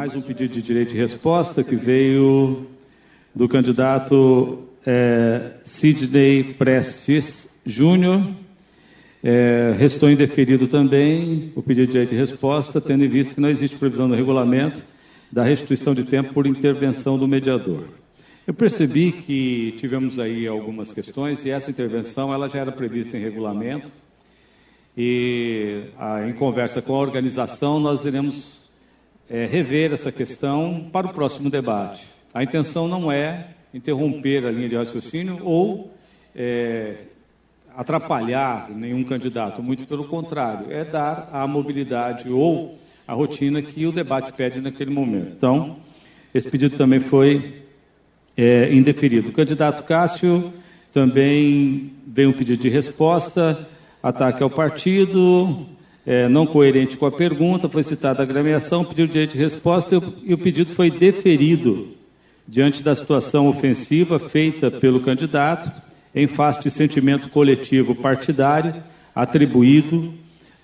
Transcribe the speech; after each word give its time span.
mais 0.00 0.16
um 0.16 0.22
pedido 0.22 0.54
de 0.54 0.62
direito 0.62 0.94
de 0.94 0.96
resposta 0.96 1.62
que 1.62 1.76
veio 1.76 2.66
do 3.34 3.46
candidato 3.46 4.60
é, 4.86 5.50
Sidney 5.62 6.42
Prestes 6.42 7.46
Júnior. 7.66 8.26
É, 9.22 9.74
restou 9.78 10.10
indeferido 10.10 10.66
também 10.66 11.52
o 11.54 11.62
pedido 11.62 11.88
de 11.88 11.92
direito 11.92 12.10
de 12.12 12.16
resposta, 12.16 12.80
tendo 12.80 13.04
em 13.04 13.08
vista 13.08 13.34
que 13.34 13.42
não 13.42 13.50
existe 13.50 13.76
previsão 13.76 14.08
no 14.08 14.14
regulamento 14.14 14.82
da 15.30 15.44
restituição 15.44 15.94
de 15.94 16.04
tempo 16.04 16.32
por 16.32 16.46
intervenção 16.46 17.18
do 17.18 17.28
mediador. 17.28 17.84
Eu 18.46 18.54
percebi 18.54 19.12
que 19.12 19.74
tivemos 19.76 20.18
aí 20.18 20.46
algumas 20.46 20.90
questões 20.90 21.44
e 21.44 21.50
essa 21.50 21.70
intervenção 21.70 22.32
ela 22.32 22.48
já 22.48 22.60
era 22.60 22.72
prevista 22.72 23.18
em 23.18 23.20
regulamento 23.20 23.92
e 24.96 25.82
a, 25.98 26.26
em 26.26 26.32
conversa 26.32 26.80
com 26.80 26.94
a 26.94 26.98
organização 26.98 27.78
nós 27.78 28.06
iremos 28.06 28.59
é, 29.30 29.46
rever 29.46 29.92
essa 29.92 30.10
questão 30.10 30.88
para 30.92 31.06
o 31.06 31.12
próximo 31.14 31.48
debate. 31.48 32.08
A 32.34 32.42
intenção 32.42 32.88
não 32.88 33.12
é 33.12 33.50
interromper 33.72 34.44
a 34.44 34.50
linha 34.50 34.68
de 34.68 34.74
raciocínio 34.74 35.38
ou 35.44 35.94
é, 36.34 36.96
atrapalhar 37.76 38.68
nenhum 38.70 39.04
candidato, 39.04 39.62
muito 39.62 39.86
pelo 39.86 40.04
contrário, 40.04 40.72
é 40.72 40.84
dar 40.84 41.30
a 41.32 41.46
mobilidade 41.46 42.28
ou 42.28 42.76
a 43.06 43.14
rotina 43.14 43.62
que 43.62 43.86
o 43.86 43.92
debate 43.92 44.32
pede 44.32 44.60
naquele 44.60 44.90
momento. 44.90 45.32
Então, 45.36 45.76
esse 46.34 46.50
pedido 46.50 46.76
também 46.76 47.00
foi 47.00 47.62
é, 48.36 48.72
indeferido. 48.72 49.30
O 49.30 49.32
candidato 49.32 49.84
Cássio 49.84 50.52
também 50.92 51.92
veio 52.06 52.30
um 52.30 52.32
pedido 52.32 52.60
de 52.60 52.68
resposta, 52.68 53.68
ataque 54.02 54.42
ao 54.42 54.50
partido, 54.50 55.66
é, 56.10 56.28
não 56.28 56.44
coerente 56.44 56.96
com 56.96 57.06
a 57.06 57.12
pergunta, 57.12 57.68
foi 57.68 57.84
citada 57.84 58.18
a 58.20 58.24
agremiação, 58.24 58.84
pediu 58.84 59.06
direito 59.06 59.34
de 59.34 59.38
resposta 59.38 59.94
e 60.24 60.34
o 60.34 60.38
pedido 60.38 60.72
foi 60.72 60.90
deferido 60.90 61.90
diante 62.48 62.82
da 62.82 62.96
situação 62.96 63.46
ofensiva 63.46 64.18
feita 64.18 64.72
pelo 64.72 64.98
candidato 64.98 65.70
em 66.12 66.26
face 66.26 66.62
de 66.62 66.68
sentimento 66.68 67.28
coletivo 67.28 67.94
partidário 67.94 68.82
atribuído 69.14 70.12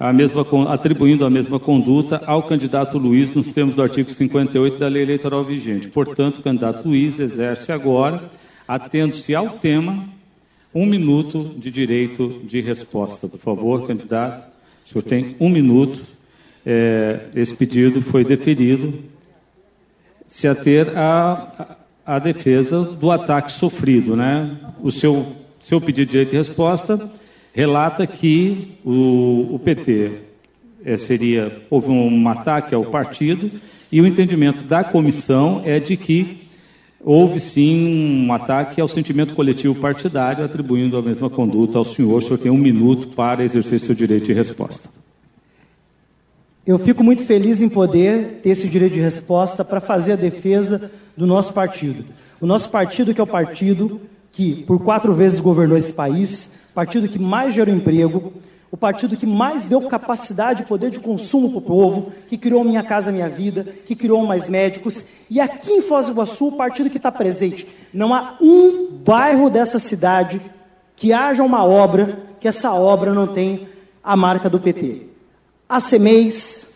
a 0.00 0.12
mesma, 0.12 0.44
atribuindo 0.68 1.24
a 1.24 1.30
mesma 1.30 1.60
conduta 1.60 2.20
ao 2.26 2.42
candidato 2.42 2.98
Luiz 2.98 3.32
nos 3.32 3.52
termos 3.52 3.76
do 3.76 3.82
artigo 3.82 4.10
58 4.10 4.78
da 4.78 4.88
lei 4.88 5.04
eleitoral 5.04 5.44
vigente. 5.44 5.86
Portanto, 5.86 6.38
o 6.38 6.42
candidato 6.42 6.88
Luiz 6.88 7.20
exerce 7.20 7.70
agora, 7.70 8.28
atendo-se 8.66 9.32
ao 9.32 9.50
tema, 9.50 10.08
um 10.74 10.84
minuto 10.84 11.54
de 11.56 11.70
direito 11.70 12.40
de 12.42 12.60
resposta. 12.60 13.28
Por 13.28 13.38
favor, 13.38 13.86
candidato, 13.86 14.55
o 14.86 14.88
senhor 14.88 15.02
tem 15.02 15.36
um 15.40 15.48
minuto. 15.48 16.00
É, 16.64 17.20
esse 17.34 17.54
pedido 17.54 18.00
foi 18.00 18.24
deferido. 18.24 18.94
Se 20.26 20.46
ater 20.46 20.96
a, 20.96 21.76
a 22.04 22.18
defesa 22.20 22.82
do 22.82 23.10
ataque 23.10 23.50
sofrido, 23.50 24.16
né? 24.16 24.56
O 24.80 24.92
seu, 24.92 25.26
seu 25.60 25.80
pedido 25.80 26.06
de 26.06 26.12
direito 26.12 26.30
de 26.30 26.36
resposta 26.36 27.10
relata 27.52 28.06
que 28.06 28.78
o, 28.84 29.54
o 29.54 29.58
PT 29.58 30.12
é, 30.84 30.96
seria 30.96 31.62
houve 31.68 31.90
um 31.90 32.28
ataque 32.28 32.74
ao 32.74 32.84
partido 32.84 33.50
e 33.90 34.00
o 34.00 34.06
entendimento 34.06 34.62
da 34.64 34.84
comissão 34.84 35.62
é 35.64 35.80
de 35.80 35.96
que 35.96 36.45
houve 37.04 37.40
sim 37.40 38.24
um 38.26 38.32
ataque 38.32 38.80
ao 38.80 38.88
sentimento 38.88 39.34
coletivo 39.34 39.74
partidário, 39.74 40.44
atribuindo 40.44 40.96
a 40.96 41.02
mesma 41.02 41.30
conduta 41.30 41.78
ao 41.78 41.84
senhor. 41.84 42.16
O 42.16 42.20
senhor 42.20 42.38
tem 42.38 42.50
um 42.50 42.58
minuto 42.58 43.08
para 43.08 43.44
exercer 43.44 43.78
seu 43.80 43.94
direito 43.94 44.26
de 44.26 44.32
resposta. 44.32 44.88
Eu 46.66 46.78
fico 46.78 47.04
muito 47.04 47.22
feliz 47.22 47.62
em 47.62 47.68
poder 47.68 48.40
ter 48.42 48.50
esse 48.50 48.68
direito 48.68 48.94
de 48.94 49.00
resposta 49.00 49.64
para 49.64 49.80
fazer 49.80 50.14
a 50.14 50.16
defesa 50.16 50.90
do 51.16 51.26
nosso 51.26 51.52
partido. 51.52 52.04
O 52.40 52.46
nosso 52.46 52.68
partido, 52.68 53.14
que 53.14 53.20
é 53.20 53.24
o 53.24 53.26
partido 53.26 54.00
que 54.32 54.64
por 54.64 54.82
quatro 54.82 55.14
vezes 55.14 55.38
governou 55.38 55.78
esse 55.78 55.92
país, 55.92 56.50
partido 56.74 57.08
que 57.08 57.18
mais 57.18 57.54
gerou 57.54 57.74
emprego, 57.74 58.32
o 58.70 58.76
partido 58.76 59.16
que 59.16 59.26
mais 59.26 59.66
deu 59.66 59.82
capacidade 59.82 60.62
e 60.62 60.66
poder 60.66 60.90
de 60.90 60.98
consumo 60.98 61.48
para 61.50 61.58
o 61.58 61.62
povo, 61.62 62.12
que 62.28 62.36
criou 62.36 62.64
Minha 62.64 62.82
Casa 62.82 63.12
Minha 63.12 63.28
Vida, 63.28 63.64
que 63.86 63.94
criou 63.94 64.26
mais 64.26 64.48
médicos. 64.48 65.04
E 65.30 65.40
aqui 65.40 65.70
em 65.70 65.82
Foz 65.82 66.06
do 66.06 66.12
Iguaçu, 66.12 66.48
o 66.48 66.56
partido 66.56 66.90
que 66.90 66.96
está 66.96 67.12
presente. 67.12 67.66
Não 67.92 68.12
há 68.12 68.36
um 68.40 68.88
bairro 69.04 69.48
dessa 69.48 69.78
cidade 69.78 70.40
que 70.96 71.12
haja 71.12 71.42
uma 71.42 71.64
obra, 71.64 72.18
que 72.40 72.48
essa 72.48 72.72
obra 72.72 73.12
não 73.12 73.26
tem 73.26 73.68
a 74.02 74.16
marca 74.16 74.50
do 74.50 74.58
PT. 74.58 75.02
A 75.68 75.78
CEMEIS, 75.78 76.66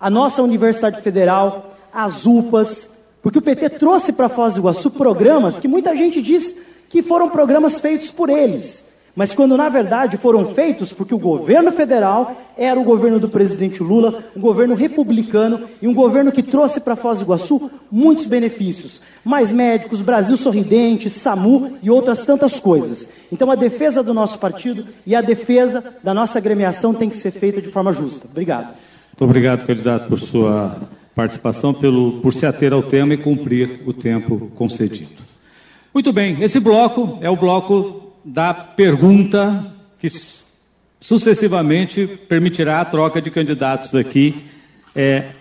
a 0.00 0.08
nossa 0.08 0.42
Universidade 0.42 1.02
Federal, 1.02 1.76
as 1.92 2.24
UPAs, 2.24 2.88
porque 3.22 3.38
o 3.38 3.42
PT 3.42 3.70
trouxe 3.70 4.12
para 4.12 4.28
Foz 4.28 4.54
do 4.54 4.60
Iguaçu 4.60 4.90
programas 4.90 5.58
que 5.58 5.68
muita 5.68 5.94
gente 5.94 6.22
diz 6.22 6.54
que 6.88 7.02
foram 7.02 7.28
programas 7.28 7.80
feitos 7.80 8.10
por 8.10 8.30
eles 8.30 8.84
mas 9.16 9.34
quando 9.34 9.56
na 9.56 9.68
verdade 9.68 10.16
foram 10.16 10.46
feitos 10.54 10.92
porque 10.92 11.14
o 11.14 11.18
governo 11.18 11.70
federal 11.70 12.36
era 12.56 12.78
o 12.78 12.84
governo 12.84 13.20
do 13.20 13.28
presidente 13.28 13.82
Lula, 13.82 14.24
um 14.36 14.40
governo 14.40 14.74
republicano 14.74 15.62
e 15.80 15.86
um 15.86 15.94
governo 15.94 16.32
que 16.32 16.42
trouxe 16.42 16.80
para 16.80 16.96
Foz 16.96 17.18
do 17.18 17.24
Iguaçu 17.24 17.70
muitos 17.90 18.26
benefícios, 18.26 19.00
mais 19.24 19.52
médicos, 19.52 20.00
Brasil 20.00 20.36
Sorridente, 20.36 21.08
SAMU 21.08 21.78
e 21.82 21.90
outras 21.90 22.26
tantas 22.26 22.58
coisas. 22.58 23.08
Então 23.30 23.50
a 23.50 23.54
defesa 23.54 24.02
do 24.02 24.12
nosso 24.12 24.38
partido 24.38 24.86
e 25.06 25.14
a 25.14 25.20
defesa 25.20 25.82
da 26.02 26.12
nossa 26.12 26.38
agremiação 26.38 26.92
tem 26.92 27.08
que 27.08 27.16
ser 27.16 27.30
feita 27.30 27.60
de 27.60 27.68
forma 27.68 27.92
justa. 27.92 28.26
Obrigado. 28.30 28.74
Muito 29.12 29.24
obrigado, 29.24 29.64
candidato, 29.64 30.08
por 30.08 30.18
sua 30.18 30.76
participação, 31.14 31.72
pelo, 31.72 32.20
por 32.20 32.34
se 32.34 32.44
ater 32.44 32.72
ao 32.72 32.82
tema 32.82 33.14
e 33.14 33.16
cumprir 33.16 33.82
o 33.86 33.92
tempo 33.92 34.50
concedido. 34.56 35.22
Muito 35.92 36.12
bem, 36.12 36.42
esse 36.42 36.58
bloco 36.58 37.18
é 37.20 37.30
o 37.30 37.36
bloco 37.36 38.03
da 38.24 38.54
pergunta 38.54 39.72
que 39.98 40.08
sucessivamente 40.98 42.06
permitirá 42.06 42.80
a 42.80 42.84
troca 42.84 43.20
de 43.20 43.30
candidatos 43.30 43.94
aqui 43.94 44.44
é, 44.96 45.32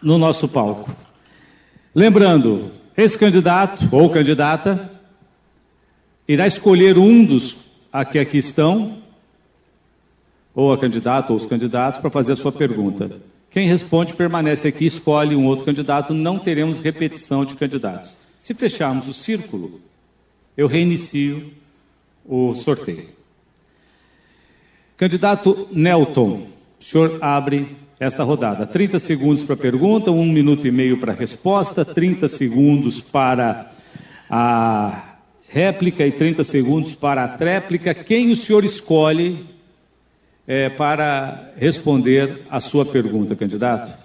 no 0.00 0.16
nosso 0.18 0.46
palco. 0.46 0.94
Lembrando, 1.94 2.70
esse 2.96 3.18
candidato 3.18 3.88
ou 3.90 4.08
candidata 4.10 4.90
irá 6.28 6.46
escolher 6.46 6.96
um 6.96 7.24
dos 7.24 7.56
a 7.92 8.04
que 8.04 8.18
aqui 8.18 8.38
estão, 8.38 8.98
ou 10.54 10.72
a 10.72 10.78
candidata 10.78 11.32
ou 11.32 11.36
os 11.36 11.46
candidatos, 11.46 12.00
para 12.00 12.10
fazer 12.10 12.32
a 12.32 12.36
sua 12.36 12.52
pergunta. 12.52 13.20
Quem 13.50 13.68
responde 13.68 14.14
permanece 14.14 14.66
aqui, 14.66 14.86
escolhe 14.86 15.36
um 15.36 15.46
outro 15.46 15.64
candidato, 15.64 16.12
não 16.12 16.38
teremos 16.38 16.80
repetição 16.80 17.44
de 17.44 17.54
candidatos. 17.54 18.16
Se 18.38 18.52
fecharmos 18.52 19.08
o 19.08 19.12
círculo, 19.12 19.80
eu 20.56 20.66
reinicio 20.66 21.52
o 22.24 22.54
sorteio. 22.54 23.08
Candidato 24.96 25.68
Nelton, 25.72 26.46
o 26.80 26.84
senhor 26.84 27.18
abre 27.20 27.76
esta 27.98 28.22
rodada. 28.22 28.66
30 28.66 28.98
segundos 28.98 29.42
para 29.42 29.54
a 29.54 29.58
pergunta, 29.58 30.10
um 30.10 30.24
minuto 30.26 30.66
e 30.66 30.70
meio 30.70 30.98
para 30.98 31.12
a 31.12 31.16
resposta, 31.16 31.84
30 31.84 32.28
segundos 32.28 33.00
para 33.00 33.72
a 34.30 35.16
réplica 35.48 36.06
e 36.06 36.12
30 36.12 36.44
segundos 36.44 36.94
para 36.94 37.24
a 37.24 37.28
tréplica. 37.28 37.94
Quem 37.94 38.30
o 38.30 38.36
senhor 38.36 38.64
escolhe 38.64 39.46
é, 40.46 40.68
para 40.68 41.52
responder 41.56 42.42
a 42.50 42.60
sua 42.60 42.84
pergunta, 42.84 43.34
candidato? 43.34 44.03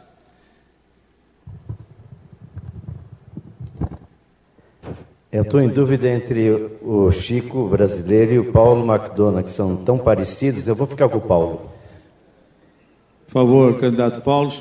Eu 5.32 5.44
estou 5.44 5.62
em 5.62 5.70
dúvida 5.70 6.10
entre 6.10 6.50
o 6.82 7.12
Chico 7.12 7.68
brasileiro 7.68 8.34
e 8.34 8.40
o 8.40 8.52
Paulo 8.52 8.84
McDonald, 8.84 9.44
que 9.44 9.52
são 9.52 9.78
tão 9.78 9.96
parecidos. 9.96 10.68
Eu 10.68 10.74
vou 10.74 10.88
ficar 10.88 11.08
com 11.08 11.20
o 11.20 11.22
Paulo. 11.22 11.70
Por 13.28 13.34
favor, 13.34 13.80
candidato 13.80 14.24
Paulo. 14.24 14.52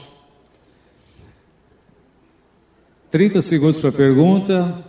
30 3.11 3.41
segundos 3.41 3.81
para 3.81 3.89
a 3.89 3.93
pergunta. 3.95 4.85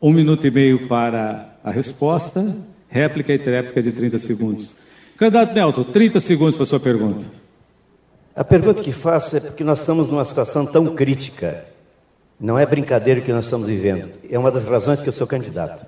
Um 0.00 0.10
minuto 0.10 0.46
e 0.46 0.50
meio 0.50 0.88
para 0.88 1.58
a 1.62 1.70
resposta. 1.70 2.56
Réplica 2.88 3.34
e 3.34 3.38
tréplica 3.38 3.82
de 3.82 3.92
30 3.92 4.18
segundos. 4.18 4.74
Candidato 5.18 5.52
Nelton, 5.52 5.84
30 5.84 6.20
segundos 6.20 6.56
para 6.56 6.62
a 6.62 6.68
sua 6.68 6.80
pergunta. 6.80 7.26
A 8.34 8.42
pergunta 8.42 8.82
que 8.82 8.92
faço 8.92 9.36
é 9.36 9.40
porque 9.40 9.62
nós 9.62 9.80
estamos 9.80 10.08
numa 10.08 10.24
situação 10.24 10.64
tão 10.64 10.94
crítica 10.94 11.73
não 12.40 12.58
é 12.58 12.66
brincadeira 12.66 13.20
o 13.20 13.22
que 13.22 13.32
nós 13.32 13.44
estamos 13.44 13.68
vivendo. 13.68 14.10
É 14.28 14.38
uma 14.38 14.50
das 14.50 14.64
razões 14.64 15.00
que 15.00 15.08
eu 15.08 15.12
sou 15.12 15.26
candidato. 15.26 15.86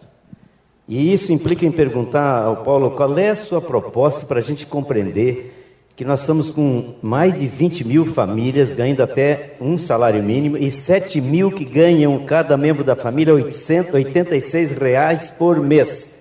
E 0.89 1.13
isso 1.13 1.33
implica 1.33 1.67
em 1.67 1.73
perguntar 1.73 2.43
ao 2.43 2.59
Paulo 2.59 2.93
qual 2.93 3.19
é 3.19 3.31
a 3.31 3.37
sua 3.37 3.61
proposta 3.61 4.25
para 4.25 4.39
a 4.39 4.43
gente 4.43 4.67
compreender 4.67 5.53
que 5.97 6.05
nós 6.05 6.21
estamos 6.21 6.51
com 6.51 6.95
mais 7.03 7.37
de 7.39 7.47
20 7.47 7.85
mil 7.85 8.05
famílias 8.05 8.73
ganhando 8.73 9.03
até 9.03 9.55
um 9.61 9.79
salário 9.79 10.23
mínimo 10.23 10.57
e 10.57 10.71
7 10.71 11.21
mil 11.21 11.51
que 11.51 11.65
ganham 11.65 12.25
cada 12.25 12.57
membro 12.57 12.85
da 12.85 12.95
família 12.95 13.35
886 13.35 14.73
reais 14.73 15.31
por 15.31 15.59
mês. 15.59 16.13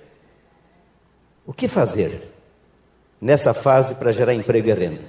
O 1.46 1.54
que 1.54 1.68
fazer 1.68 2.32
nessa 3.22 3.54
fase 3.54 3.96
para 3.96 4.12
gerar 4.12 4.34
emprego 4.34 4.70
e 4.70 4.74
renda? 4.74 5.02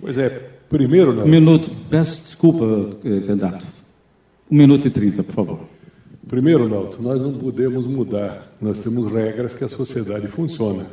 Pois 0.00 0.18
é, 0.18 0.40
Primeiro, 0.70 1.12
não. 1.12 1.24
Um 1.24 1.28
minuto, 1.28 1.72
peço 1.90 2.22
desculpa, 2.22 2.64
eh, 3.04 3.20
candidato. 3.26 3.66
Um 4.50 4.56
minuto 4.56 4.84
e 4.88 4.90
trinta, 4.90 5.22
por 5.22 5.32
favor. 5.32 5.60
Primeiro, 6.26 6.68
Nelton, 6.68 7.00
nós 7.00 7.20
não 7.20 7.32
podemos 7.34 7.86
mudar. 7.86 8.52
Nós 8.60 8.80
temos 8.80 9.06
regras 9.06 9.54
que 9.54 9.62
a 9.62 9.68
sociedade 9.68 10.26
funciona, 10.26 10.88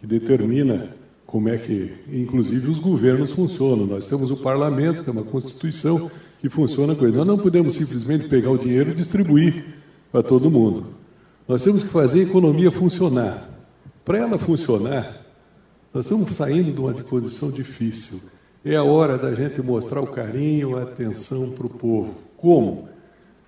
que 0.00 0.06
determina 0.06 0.88
como 1.26 1.50
é 1.50 1.58
que, 1.58 1.92
inclusive, 2.10 2.70
os 2.70 2.78
governos 2.78 3.30
funcionam. 3.30 3.84
Nós 3.84 4.06
temos 4.06 4.30
o 4.30 4.38
parlamento, 4.38 5.04
tem 5.04 5.12
uma 5.12 5.22
constituição 5.22 6.10
que 6.40 6.48
funciona 6.48 6.94
com 6.94 7.06
isso. 7.06 7.14
Nós 7.14 7.26
não 7.26 7.36
podemos 7.36 7.74
simplesmente 7.74 8.26
pegar 8.26 8.50
o 8.50 8.56
dinheiro 8.56 8.92
e 8.92 8.94
distribuir 8.94 9.66
para 10.10 10.22
todo 10.22 10.50
mundo. 10.50 10.86
Nós 11.46 11.62
temos 11.62 11.82
que 11.82 11.90
fazer 11.90 12.20
a 12.20 12.22
economia 12.22 12.72
funcionar. 12.72 13.46
Para 14.02 14.16
ela 14.16 14.38
funcionar, 14.38 15.20
nós 15.92 16.06
estamos 16.06 16.34
saindo 16.34 16.72
de 16.72 16.80
uma 16.80 16.94
posição 16.94 17.50
difícil. 17.50 18.18
É 18.64 18.76
a 18.76 18.82
hora 18.82 19.18
da 19.18 19.34
gente 19.34 19.60
mostrar 19.60 20.00
o 20.00 20.06
carinho, 20.06 20.78
a 20.78 20.84
atenção 20.84 21.50
para 21.50 21.66
o 21.66 21.70
povo. 21.70 22.14
Como? 22.38 22.93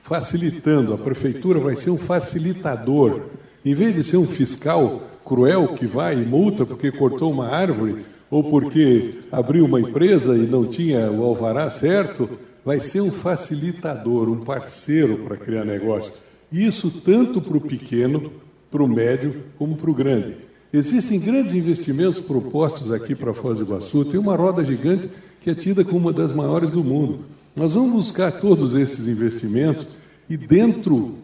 Facilitando. 0.06 0.94
A 0.94 0.98
prefeitura 0.98 1.58
vai 1.58 1.74
ser 1.74 1.90
um 1.90 1.98
facilitador. 1.98 3.22
Em 3.64 3.74
vez 3.74 3.92
de 3.92 4.04
ser 4.04 4.16
um 4.16 4.28
fiscal 4.28 5.02
cruel 5.24 5.74
que 5.74 5.84
vai 5.84 6.14
e 6.14 6.24
multa 6.24 6.64
porque 6.64 6.92
cortou 6.92 7.32
uma 7.32 7.48
árvore 7.48 8.06
ou 8.30 8.44
porque 8.44 9.18
abriu 9.32 9.64
uma 9.64 9.80
empresa 9.80 10.36
e 10.36 10.46
não 10.46 10.64
tinha 10.64 11.10
o 11.10 11.24
alvará 11.24 11.68
certo, 11.70 12.30
vai 12.64 12.78
ser 12.78 13.00
um 13.00 13.10
facilitador, 13.10 14.28
um 14.28 14.44
parceiro 14.44 15.24
para 15.24 15.36
criar 15.36 15.64
negócio. 15.64 16.12
Isso 16.52 16.88
tanto 17.04 17.40
para 17.40 17.56
o 17.56 17.60
pequeno, 17.60 18.30
para 18.70 18.84
o 18.84 18.88
médio, 18.88 19.42
como 19.58 19.74
para 19.74 19.90
o 19.90 19.94
grande. 19.94 20.36
Existem 20.72 21.18
grandes 21.18 21.52
investimentos 21.52 22.20
propostos 22.20 22.92
aqui 22.92 23.16
para 23.16 23.34
Foz 23.34 23.58
do 23.58 23.64
Iguaçu. 23.64 24.04
Tem 24.04 24.20
uma 24.20 24.36
roda 24.36 24.64
gigante 24.64 25.10
que 25.40 25.50
é 25.50 25.54
tida 25.54 25.84
como 25.84 25.98
uma 25.98 26.12
das 26.12 26.32
maiores 26.32 26.70
do 26.70 26.84
mundo. 26.84 27.24
Nós 27.56 27.72
vamos 27.72 27.92
buscar 27.92 28.32
todos 28.32 28.74
esses 28.74 29.08
investimentos 29.08 29.86
e 30.28 30.36
dentro, 30.36 31.16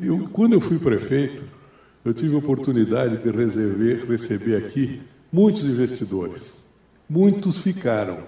eu, 0.00 0.28
quando 0.32 0.54
eu 0.54 0.60
fui 0.60 0.80
prefeito, 0.80 1.44
eu 2.04 2.12
tive 2.12 2.34
a 2.34 2.38
oportunidade 2.38 3.18
de 3.18 3.30
receber, 3.30 4.04
receber 4.04 4.56
aqui 4.56 5.00
muitos 5.32 5.62
investidores. 5.62 6.52
Muitos 7.08 7.58
ficaram, 7.58 8.18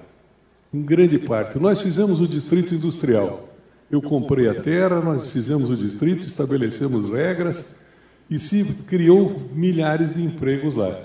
em 0.72 0.80
grande 0.82 1.18
parte. 1.18 1.58
Nós 1.58 1.80
fizemos 1.80 2.20
o 2.20 2.28
distrito 2.28 2.76
industrial. 2.76 3.48
Eu 3.90 4.00
comprei 4.00 4.48
a 4.48 4.54
terra, 4.54 5.00
nós 5.00 5.26
fizemos 5.26 5.68
o 5.68 5.76
distrito, 5.76 6.28
estabelecemos 6.28 7.12
regras 7.12 7.64
e 8.30 8.38
se 8.38 8.62
criou 8.86 9.50
milhares 9.52 10.14
de 10.14 10.22
empregos 10.22 10.76
lá. 10.76 10.96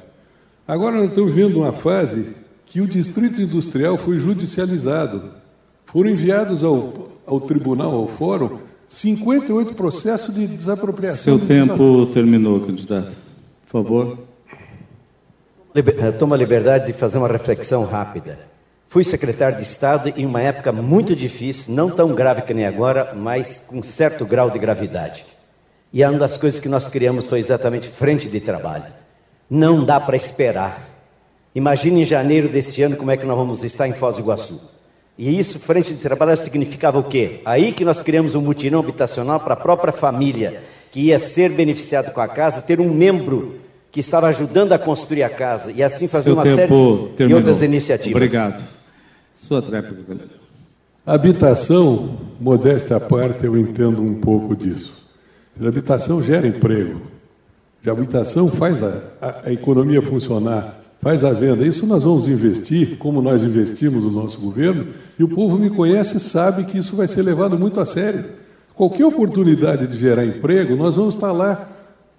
Agora 0.68 0.98
nós 0.98 1.10
estamos 1.10 1.34
vendo 1.34 1.62
uma 1.62 1.74
fase 1.74 2.30
que 2.68 2.80
o 2.80 2.88
distrito 2.88 3.42
industrial 3.42 3.98
foi 3.98 4.20
judicializado. 4.20 5.42
Foram 5.86 6.10
enviados 6.10 6.64
ao, 6.64 7.10
ao 7.26 7.42
tribunal, 7.42 7.94
ao 7.94 8.08
fórum, 8.08 8.60
58 8.88 9.74
processos 9.74 10.34
de 10.34 10.48
desapropriação. 10.48 11.18
Seu 11.18 11.40
de 11.40 11.48
tempo 11.48 12.06
terminou, 12.08 12.60
candidato. 12.62 13.18
Por 13.64 13.84
favor. 13.84 14.18
Liber, 15.74 16.14
tomo 16.18 16.34
a 16.34 16.38
liberdade 16.38 16.88
de 16.88 16.94
fazer 16.94 17.18
uma 17.18 17.28
reflexão 17.28 17.84
rápida. 17.86 18.38
Fui 18.88 19.04
secretário 19.04 19.58
de 19.58 19.64
Estado 19.64 20.14
em 20.16 20.24
uma 20.24 20.40
época 20.40 20.72
muito 20.72 21.16
difícil, 21.16 21.74
não 21.74 21.90
tão 21.90 22.14
grave 22.14 22.44
que 22.44 22.54
nem 22.54 22.68
agora, 22.68 23.12
mas 23.16 23.60
com 23.66 23.82
certo 23.82 24.24
grau 24.24 24.52
de 24.52 24.60
gravidade. 24.60 25.26
E 25.92 26.06
uma 26.06 26.20
das 26.20 26.38
coisas 26.38 26.60
que 26.60 26.70
nós 26.70 26.88
criamos 26.88 27.26
foi 27.26 27.40
exatamente 27.40 27.88
frente 27.88 28.30
de 28.30 28.40
trabalho. 28.40 28.94
Não 29.50 29.84
dá 29.84 30.00
para 30.00 30.16
esperar. 30.16 30.88
Imagine 31.56 32.02
em 32.02 32.06
janeiro 32.06 32.48
deste 32.48 32.84
ano 32.84 32.96
como 32.96 33.10
é 33.10 33.18
que 33.18 33.26
nós 33.26 33.36
vamos 33.36 33.64
estar 33.64 33.88
em 33.88 33.94
Foz 33.94 34.16
do 34.16 34.22
Iguaçu. 34.22 34.62
E 35.18 35.40
isso, 35.40 35.60
frente 35.60 35.94
de 35.94 36.00
trabalho, 36.00 36.36
significava 36.36 36.98
o 36.98 37.04
quê? 37.04 37.42
Aí 37.46 37.72
que 37.72 37.86
nós 37.86 38.02
criamos 38.02 38.34
um 38.36 38.42
mutirão 38.42 38.80
habitacional 38.80 39.40
para 39.40 39.54
a 39.54 39.58
própria 39.58 39.94
família, 39.94 40.64
que 40.92 41.02
ia 41.02 41.20
ser 41.20 41.50
beneficiado 41.50 42.12
com 42.12 42.22
a 42.22 42.28
casa, 42.28 42.62
ter 42.62 42.80
um 42.80 42.92
membro 42.92 43.60
que 43.92 44.00
estava 44.00 44.28
ajudando 44.28 44.74
a 44.74 44.80
construir 44.80 45.22
a 45.22 45.30
casa 45.30 45.72
e 45.72 45.84
assim 45.84 46.08
fazer 46.08 46.26
Seu 46.26 46.34
uma 46.34 46.44
tempo 46.44 46.56
série 46.58 47.16
terminou. 47.16 47.28
de 47.28 47.34
outras 47.48 47.62
iniciativas. 47.62 48.16
Obrigado. 48.16 48.64
Sua 49.34 49.62
tréplica, 49.62 50.02
candidato. 50.04 50.44
Habitação, 51.06 52.18
modéstia 52.40 52.96
à 52.96 53.00
parte, 53.00 53.46
eu 53.46 53.58
entendo 53.58 54.02
um 54.02 54.16
pouco 54.16 54.56
disso. 54.56 55.04
A 55.62 55.68
habitação 55.68 56.24
gera 56.24 56.48
emprego. 56.48 57.02
A 57.86 57.92
habitação 57.92 58.50
faz 58.50 58.82
a, 58.82 59.02
a, 59.22 59.50
a 59.50 59.54
economia 59.54 60.02
funcionar, 60.02 60.83
faz 61.04 61.24
a 61.24 61.34
venda. 61.34 61.68
Isso 61.68 61.86
nós 61.86 62.04
vamos 62.04 62.28
investir, 62.28 62.98
como 62.98 63.22
nós 63.22 63.44
investimos 63.44 64.06
no 64.06 64.12
nosso 64.12 64.40
governo, 64.40 64.88
e 65.20 65.24
o 65.24 65.28
povo 65.28 65.60
me 65.60 65.70
conhece 65.70 66.18
e 66.18 66.20
sabe 66.20 66.64
que 66.64 66.78
isso 66.78 66.96
vai 66.96 67.08
ser 67.08 67.22
levado 67.22 67.60
muito 67.60 67.80
a 67.80 67.86
sério. 67.86 68.26
Qualquer 68.74 69.06
oportunidade 69.06 69.86
de 69.86 70.00
gerar 70.00 70.26
emprego, 70.26 70.76
nós 70.76 70.96
vamos 70.96 71.14
estar 71.14 71.32
lá 71.32 71.70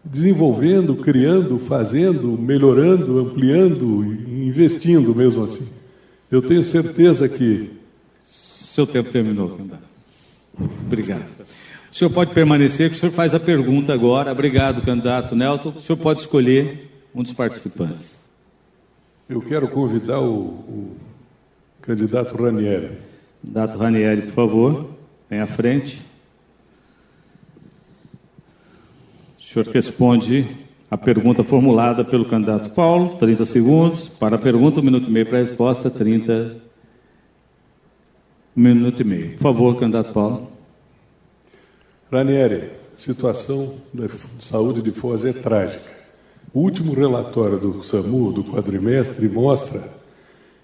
desenvolvendo, 0.05 0.95
criando, 0.97 1.59
fazendo, 1.59 2.39
melhorando, 2.39 3.19
ampliando, 3.19 4.05
investindo 4.05 5.15
mesmo 5.15 5.45
assim. 5.45 5.67
Eu 6.31 6.43
tenho 6.43 6.63
certeza 6.63 7.29
que 7.29 7.71
Seu 8.23 8.87
tempo 8.87 9.11
terminou, 9.11 9.51
candidato. 9.51 9.85
Obrigado. 10.85 11.25
O 11.91 11.95
senhor 11.95 12.11
pode 12.11 12.35
permanecer, 12.35 12.91
que 12.91 12.97
o 12.97 12.99
senhor 12.99 13.13
faz 13.13 13.33
a 13.35 13.41
pergunta 13.41 13.93
agora. 13.95 14.33
Obrigado, 14.33 14.83
candidato 14.83 15.37
Nelton. 15.37 15.71
O 15.71 15.81
senhor 15.81 15.97
pode 15.97 16.21
escolher 16.21 16.91
um 17.15 17.23
dos 17.23 17.33
participantes. 17.33 18.24
Eu 19.29 19.41
quero 19.41 19.69
convidar 19.69 20.21
o, 20.21 20.35
o 20.35 20.97
candidato 21.81 22.37
Ranieri. 22.37 22.99
Candidato 23.43 23.79
Ranieri, 23.79 24.23
por 24.23 24.33
favor, 24.33 24.91
vem 25.29 25.41
à 25.41 25.47
frente. 25.47 26.05
O 29.39 29.43
senhor 29.43 29.67
responde 29.69 30.47
a 30.91 30.97
pergunta 30.97 31.43
formulada 31.43 32.05
pelo 32.05 32.25
candidato 32.25 32.71
Paulo, 32.71 33.17
30 33.17 33.45
segundos. 33.45 34.09
Para 34.09 34.37
a 34.37 34.39
pergunta, 34.39 34.81
um 34.81 34.83
minuto 34.83 35.09
e 35.09 35.13
meio 35.13 35.27
para 35.27 35.39
a 35.39 35.43
resposta, 35.43 35.91
30 35.91 36.63
um 38.57 38.61
minuto 38.61 39.01
e 39.01 39.05
meio. 39.05 39.31
Por 39.33 39.41
favor, 39.41 39.81
candidato 39.81 40.13
Paulo. 40.13 40.51
Ranieri, 42.11 42.71
situação 42.97 43.75
da 43.93 44.05
saúde 44.39 44.81
de 44.81 44.93
Foz 44.93 45.25
é 45.25 45.33
trágica. 45.33 46.04
O 46.55 46.61
último 46.61 46.95
relatório 46.95 47.59
do 47.59 47.83
SAMU, 47.83 48.31
do 48.31 48.45
quadrimestre, 48.45 49.29
mostra 49.29 49.91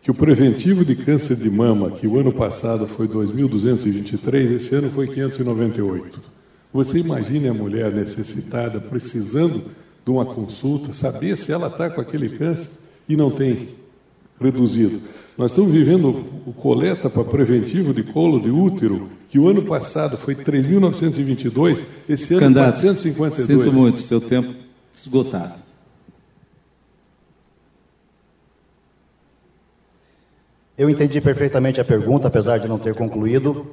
que 0.00 0.08
o 0.08 0.14
preventivo 0.14 0.84
de 0.84 0.94
câncer 0.94 1.34
de 1.34 1.50
mama, 1.50 1.90
que 1.90 2.06
o 2.06 2.16
ano 2.16 2.32
passado 2.32 2.87
foi 2.87 3.08
2.223, 3.08 4.52
esse 4.52 4.73
ano 4.73 4.88
foi 4.88 5.09
598. 5.09 6.20
Você 6.73 7.00
imagine 7.00 7.49
a 7.49 7.52
mulher 7.52 7.90
necessitada, 7.90 8.80
precisando 8.80 9.64
de 10.04 10.11
uma 10.12 10.25
consulta, 10.25 10.92
saber 10.92 11.37
se 11.37 11.50
ela 11.50 11.66
está 11.66 11.90
com 11.90 12.00
aquele 12.00 12.28
câncer 12.38 12.70
e 13.09 13.16
não 13.16 13.32
tem 13.32 13.70
reduzido. 14.40 15.00
Nós 15.37 15.50
estamos 15.50 15.73
vivendo 15.73 16.25
o 16.47 16.52
coleta 16.52 17.11
para 17.11 17.25
preventivo 17.25 17.92
de 17.92 18.04
colo 18.04 18.38
de 18.38 18.49
útero, 18.49 19.09
que 19.28 19.40
o 19.40 19.49
ano 19.49 19.62
passado 19.62 20.16
foi 20.16 20.37
3.922, 20.37 21.85
esse 22.09 22.32
ano 22.35 22.42
Candidato, 22.42 22.80
452. 22.80 23.35
sinto 23.35 23.73
muito, 23.73 23.99
seu 23.99 24.20
tempo 24.20 24.54
esgotado. 24.94 25.69
Eu 30.80 30.88
entendi 30.88 31.20
perfeitamente 31.20 31.78
a 31.78 31.84
pergunta, 31.84 32.28
apesar 32.28 32.56
de 32.56 32.66
não 32.66 32.78
ter 32.78 32.94
concluído. 32.94 33.66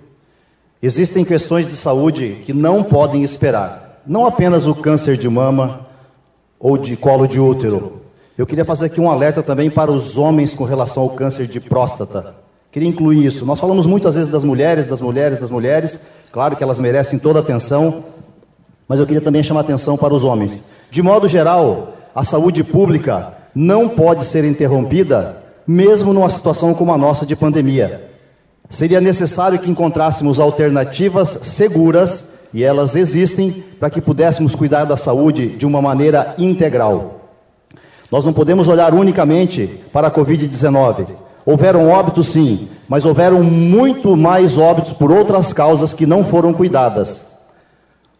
Existem 0.83 1.23
questões 1.23 1.65
de 1.65 1.77
saúde 1.77 2.41
que 2.45 2.51
não 2.51 2.83
podem 2.83 3.23
esperar. 3.23 4.01
Não 4.05 4.25
apenas 4.25 4.67
o 4.67 4.75
câncer 4.75 5.15
de 5.15 5.29
mama 5.29 5.87
ou 6.59 6.77
de 6.77 6.97
colo 6.97 7.25
de 7.25 7.39
útero. 7.39 8.01
Eu 8.37 8.45
queria 8.45 8.65
fazer 8.65 8.87
aqui 8.87 8.99
um 8.99 9.09
alerta 9.09 9.41
também 9.41 9.69
para 9.69 9.89
os 9.89 10.17
homens 10.17 10.53
com 10.53 10.65
relação 10.65 11.01
ao 11.03 11.11
câncer 11.11 11.47
de 11.47 11.61
próstata. 11.61 12.35
Queria 12.73 12.89
incluir 12.89 13.25
isso. 13.25 13.45
Nós 13.45 13.61
falamos 13.61 13.85
muitas 13.85 14.15
vezes 14.15 14.29
das 14.29 14.43
mulheres, 14.43 14.85
das 14.85 14.99
mulheres, 14.99 15.39
das 15.39 15.49
mulheres. 15.49 15.97
Claro 16.29 16.57
que 16.57 16.63
elas 16.63 16.77
merecem 16.77 17.17
toda 17.17 17.39
a 17.39 17.41
atenção, 17.41 18.03
mas 18.85 18.99
eu 18.99 19.05
queria 19.05 19.21
também 19.21 19.41
chamar 19.41 19.61
atenção 19.61 19.95
para 19.95 20.13
os 20.13 20.25
homens. 20.25 20.61
De 20.91 21.01
modo 21.01 21.29
geral, 21.29 21.93
a 22.13 22.25
saúde 22.25 22.65
pública 22.65 23.33
não 23.55 23.87
pode 23.87 24.25
ser 24.25 24.43
interrompida, 24.43 25.46
mesmo 25.67 26.13
numa 26.13 26.29
situação 26.29 26.73
como 26.73 26.93
a 26.93 26.97
nossa 26.97 27.25
de 27.25 27.35
pandemia. 27.35 28.09
Seria 28.69 29.01
necessário 29.01 29.59
que 29.59 29.69
encontrássemos 29.69 30.39
alternativas 30.39 31.39
seguras, 31.43 32.23
e 32.53 32.63
elas 32.63 32.95
existem, 32.95 33.63
para 33.79 33.89
que 33.89 34.01
pudéssemos 34.01 34.55
cuidar 34.55 34.85
da 34.85 34.95
saúde 34.95 35.49
de 35.49 35.65
uma 35.65 35.81
maneira 35.81 36.33
integral. 36.37 37.21
Nós 38.09 38.23
não 38.23 38.31
podemos 38.31 38.67
olhar 38.67 38.93
unicamente 38.93 39.67
para 39.91 40.07
a 40.07 40.11
Covid-19. 40.11 41.07
Houveram 41.45 41.89
óbitos, 41.89 42.29
sim, 42.29 42.69
mas 42.87 43.05
houveram 43.05 43.43
muito 43.43 44.15
mais 44.15 44.57
óbitos 44.57 44.93
por 44.93 45.11
outras 45.11 45.51
causas 45.51 45.93
que 45.93 46.05
não 46.05 46.23
foram 46.23 46.53
cuidadas. 46.53 47.25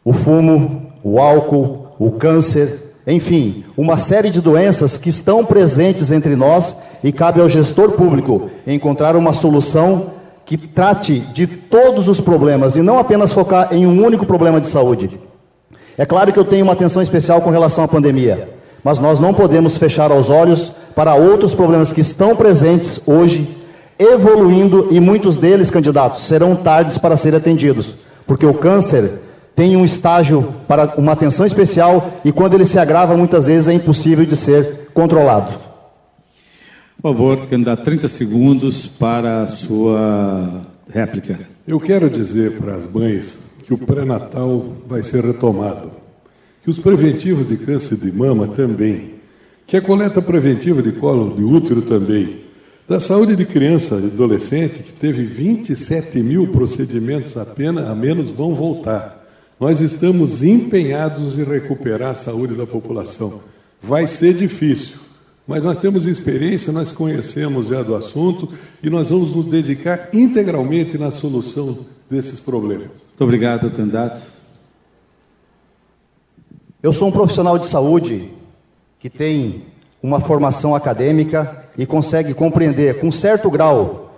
O 0.04 0.14
fumo, 0.14 0.92
o 1.04 1.20
álcool, 1.20 1.88
o 2.00 2.12
câncer 2.12 2.87
Enfim, 3.08 3.64
uma 3.78 3.98
série 3.98 4.30
de 4.30 4.42
doenças 4.42 4.98
que 4.98 5.08
estão 5.08 5.46
presentes 5.46 6.12
entre 6.12 6.36
nós 6.36 6.76
e 7.02 7.14
cabe 7.14 7.40
ao 7.40 7.48
gestor 7.48 7.92
público 7.92 8.52
encontrar 8.68 9.16
uma 9.16 9.32
solução 9.32 10.08
que 10.46 10.58
trate 10.58 11.22
de 11.34 11.48
todos 11.48 12.10
os 12.10 12.20
problemas 12.20 12.76
e 12.76 12.82
não 12.82 13.00
apenas 13.00 13.32
focar 13.32 13.70
em 13.72 13.88
um 13.88 14.04
único 14.06 14.26
problema 14.26 14.60
de 14.60 14.68
saúde. 14.68 15.10
É 15.98 16.06
claro 16.06 16.34
que 16.34 16.40
eu 16.40 16.44
tenho 16.44 16.66
uma 16.66 16.74
atenção 16.74 17.02
especial 17.02 17.40
com 17.40 17.50
relação 17.50 17.86
à 17.86 17.88
pandemia, 17.88 18.50
mas 18.84 19.00
nós 19.00 19.22
não 19.22 19.34
podemos 19.34 19.78
fechar 19.78 20.12
os 20.12 20.30
olhos 20.30 20.74
para 20.94 21.16
outros 21.16 21.56
problemas 21.56 21.94
que 21.94 22.02
estão 22.02 22.36
presentes 22.36 23.02
hoje, 23.06 23.56
evoluindo 23.98 24.90
e 24.92 25.00
muitos 25.00 25.38
deles, 25.38 25.72
candidatos, 25.72 26.26
serão 26.26 26.58
tardes 26.58 26.98
para 26.98 27.16
serem 27.16 27.40
atendidos, 27.40 27.96
porque 28.26 28.46
o 28.46 28.54
câncer 28.54 29.12
tem 29.58 29.76
um 29.76 29.84
estágio 29.84 30.54
para 30.68 30.94
uma 31.00 31.14
atenção 31.14 31.44
especial 31.44 32.22
e 32.24 32.32
quando 32.32 32.54
ele 32.54 32.66
se 32.68 32.78
agrava, 32.78 33.18
muitas 33.18 33.48
vezes 33.48 33.68
é 33.68 33.74
impossível 33.74 34.24
de 34.24 34.38
ser 34.38 34.90
controlado. 34.94 35.58
Por 37.02 37.12
favor, 37.12 37.48
candidato, 37.48 37.84
30 37.84 38.08
segundos 38.08 38.86
para 38.86 39.42
a 39.42 39.48
sua 39.48 40.62
réplica. 40.88 41.40
Eu 41.68 41.80
quero 41.80 42.08
dizer 42.08 42.60
para 42.60 42.76
as 42.76 42.86
mães 42.86 43.40
que 43.66 43.74
o 43.74 43.80
pré-natal 43.80 44.64
vai 44.88 45.02
ser 45.02 45.26
retomado, 45.26 45.90
que 46.64 46.70
os 46.70 46.78
preventivos 46.78 47.48
de 47.48 47.58
câncer 47.58 47.98
de 47.98 48.12
mama 48.12 48.50
também, 48.50 49.16
que 49.66 49.76
a 49.76 49.82
coleta 49.82 50.22
preventiva 50.22 50.84
de 50.84 50.92
colo 50.92 51.36
de 51.36 51.44
útero 51.44 51.82
também, 51.82 52.42
da 52.88 53.00
saúde 53.00 53.36
de 53.36 53.44
criança 53.44 53.96
e 53.96 54.06
adolescente, 54.06 54.84
que 54.84 54.94
teve 54.94 55.24
27 55.24 56.20
mil 56.20 56.50
procedimentos 56.50 57.36
apenas, 57.36 57.90
a 57.90 57.96
menos, 57.96 58.30
vão 58.30 58.54
voltar. 58.54 59.17
Nós 59.60 59.82
estamos 59.82 60.44
empenhados 60.44 61.38
em 61.38 61.44
recuperar 61.44 62.12
a 62.12 62.16
saúde 62.16 62.54
da 62.54 62.68
população. 62.68 63.42
Vai 63.82 64.06
ser 64.06 64.36
difícil, 64.36 64.98
mas 65.48 65.64
nós 65.64 65.78
temos 65.78 66.06
experiência, 66.06 66.72
nós 66.72 66.92
conhecemos 66.92 67.68
já 67.68 67.82
do 67.82 67.96
assunto 67.96 68.54
e 68.84 68.90
nós 68.90 69.10
vamos 69.10 69.36
nos 69.36 69.48
dedicar 69.48 70.10
integralmente 70.14 70.98
na 70.98 71.10
solução 71.10 71.80
desses 72.10 72.40
problemas. 72.40 72.88
Muito 72.88 73.24
obrigado, 73.24 73.72
candidato. 73.72 74.22
Eu 76.82 76.94
sou 76.94 77.08
um 77.08 77.12
profissional 77.12 77.58
de 77.58 77.66
saúde 77.66 78.30
que 79.00 79.10
tem 79.10 79.64
uma 80.02 80.20
formação 80.20 80.76
acadêmica 80.76 81.66
e 81.76 81.86
consegue 81.86 82.34
compreender 82.36 83.00
com 83.00 83.12
certo 83.12 83.50
grau 83.50 84.14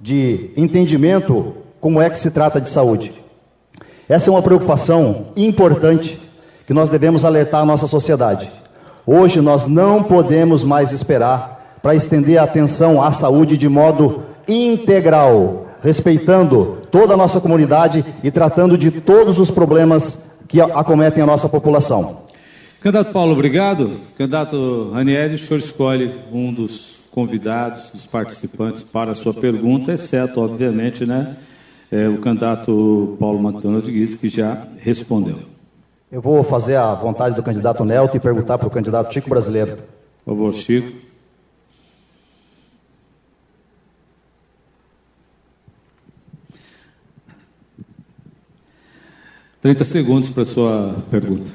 de 0.00 0.50
entendimento 0.56 1.54
como 1.80 2.00
é 2.00 2.10
que 2.10 2.18
se 2.18 2.30
trata 2.30 2.60
de 2.60 2.68
saúde. 2.68 3.12
Essa 4.10 4.28
é 4.28 4.32
uma 4.32 4.42
preocupação 4.42 5.26
importante 5.36 6.18
que 6.66 6.74
nós 6.74 6.90
devemos 6.90 7.24
alertar 7.24 7.62
a 7.62 7.64
nossa 7.64 7.86
sociedade. 7.86 8.50
Hoje 9.06 9.40
nós 9.40 9.66
não 9.66 10.02
podemos 10.02 10.64
mais 10.64 10.90
esperar 10.90 11.78
para 11.80 11.94
estender 11.94 12.36
a 12.36 12.42
atenção 12.42 13.00
à 13.00 13.12
saúde 13.12 13.56
de 13.56 13.68
modo 13.68 14.24
integral, 14.48 15.68
respeitando 15.80 16.78
toda 16.90 17.14
a 17.14 17.16
nossa 17.16 17.40
comunidade 17.40 18.04
e 18.24 18.32
tratando 18.32 18.76
de 18.76 18.90
todos 18.90 19.38
os 19.38 19.48
problemas 19.48 20.18
que 20.48 20.60
acometem 20.60 21.22
a 21.22 21.26
nossa 21.26 21.48
população. 21.48 22.22
Candidato 22.80 23.12
Paulo, 23.12 23.34
obrigado. 23.34 24.00
Candidato 24.18 24.90
Ranieri, 24.92 25.36
o 25.36 25.38
senhor 25.38 25.60
escolhe 25.60 26.12
um 26.32 26.52
dos 26.52 26.98
convidados, 27.12 27.90
dos 27.90 28.06
participantes 28.06 28.82
para 28.82 29.12
a 29.12 29.14
sua 29.14 29.32
pergunta, 29.32 29.92
exceto, 29.92 30.40
obviamente, 30.40 31.06
né, 31.06 31.36
é, 31.90 32.08
o 32.08 32.18
candidato 32.18 33.16
Paulo 33.18 33.40
McDonald 33.40 33.90
disse 33.90 34.16
que 34.16 34.28
já 34.28 34.66
respondeu. 34.78 35.38
Eu 36.10 36.20
vou 36.20 36.42
fazer 36.44 36.76
a 36.76 36.94
vontade 36.94 37.34
do 37.34 37.42
candidato 37.42 37.84
Nelto 37.84 38.16
e 38.16 38.20
perguntar 38.20 38.58
para 38.58 38.68
o 38.68 38.70
candidato 38.70 39.12
Chico 39.12 39.28
Brasileiro. 39.28 39.78
Por 40.24 40.34
favor, 40.34 40.54
Chico. 40.54 41.10
Trinta 49.60 49.84
segundos 49.84 50.30
para 50.30 50.44
a 50.44 50.46
sua 50.46 50.96
pergunta. 51.10 51.50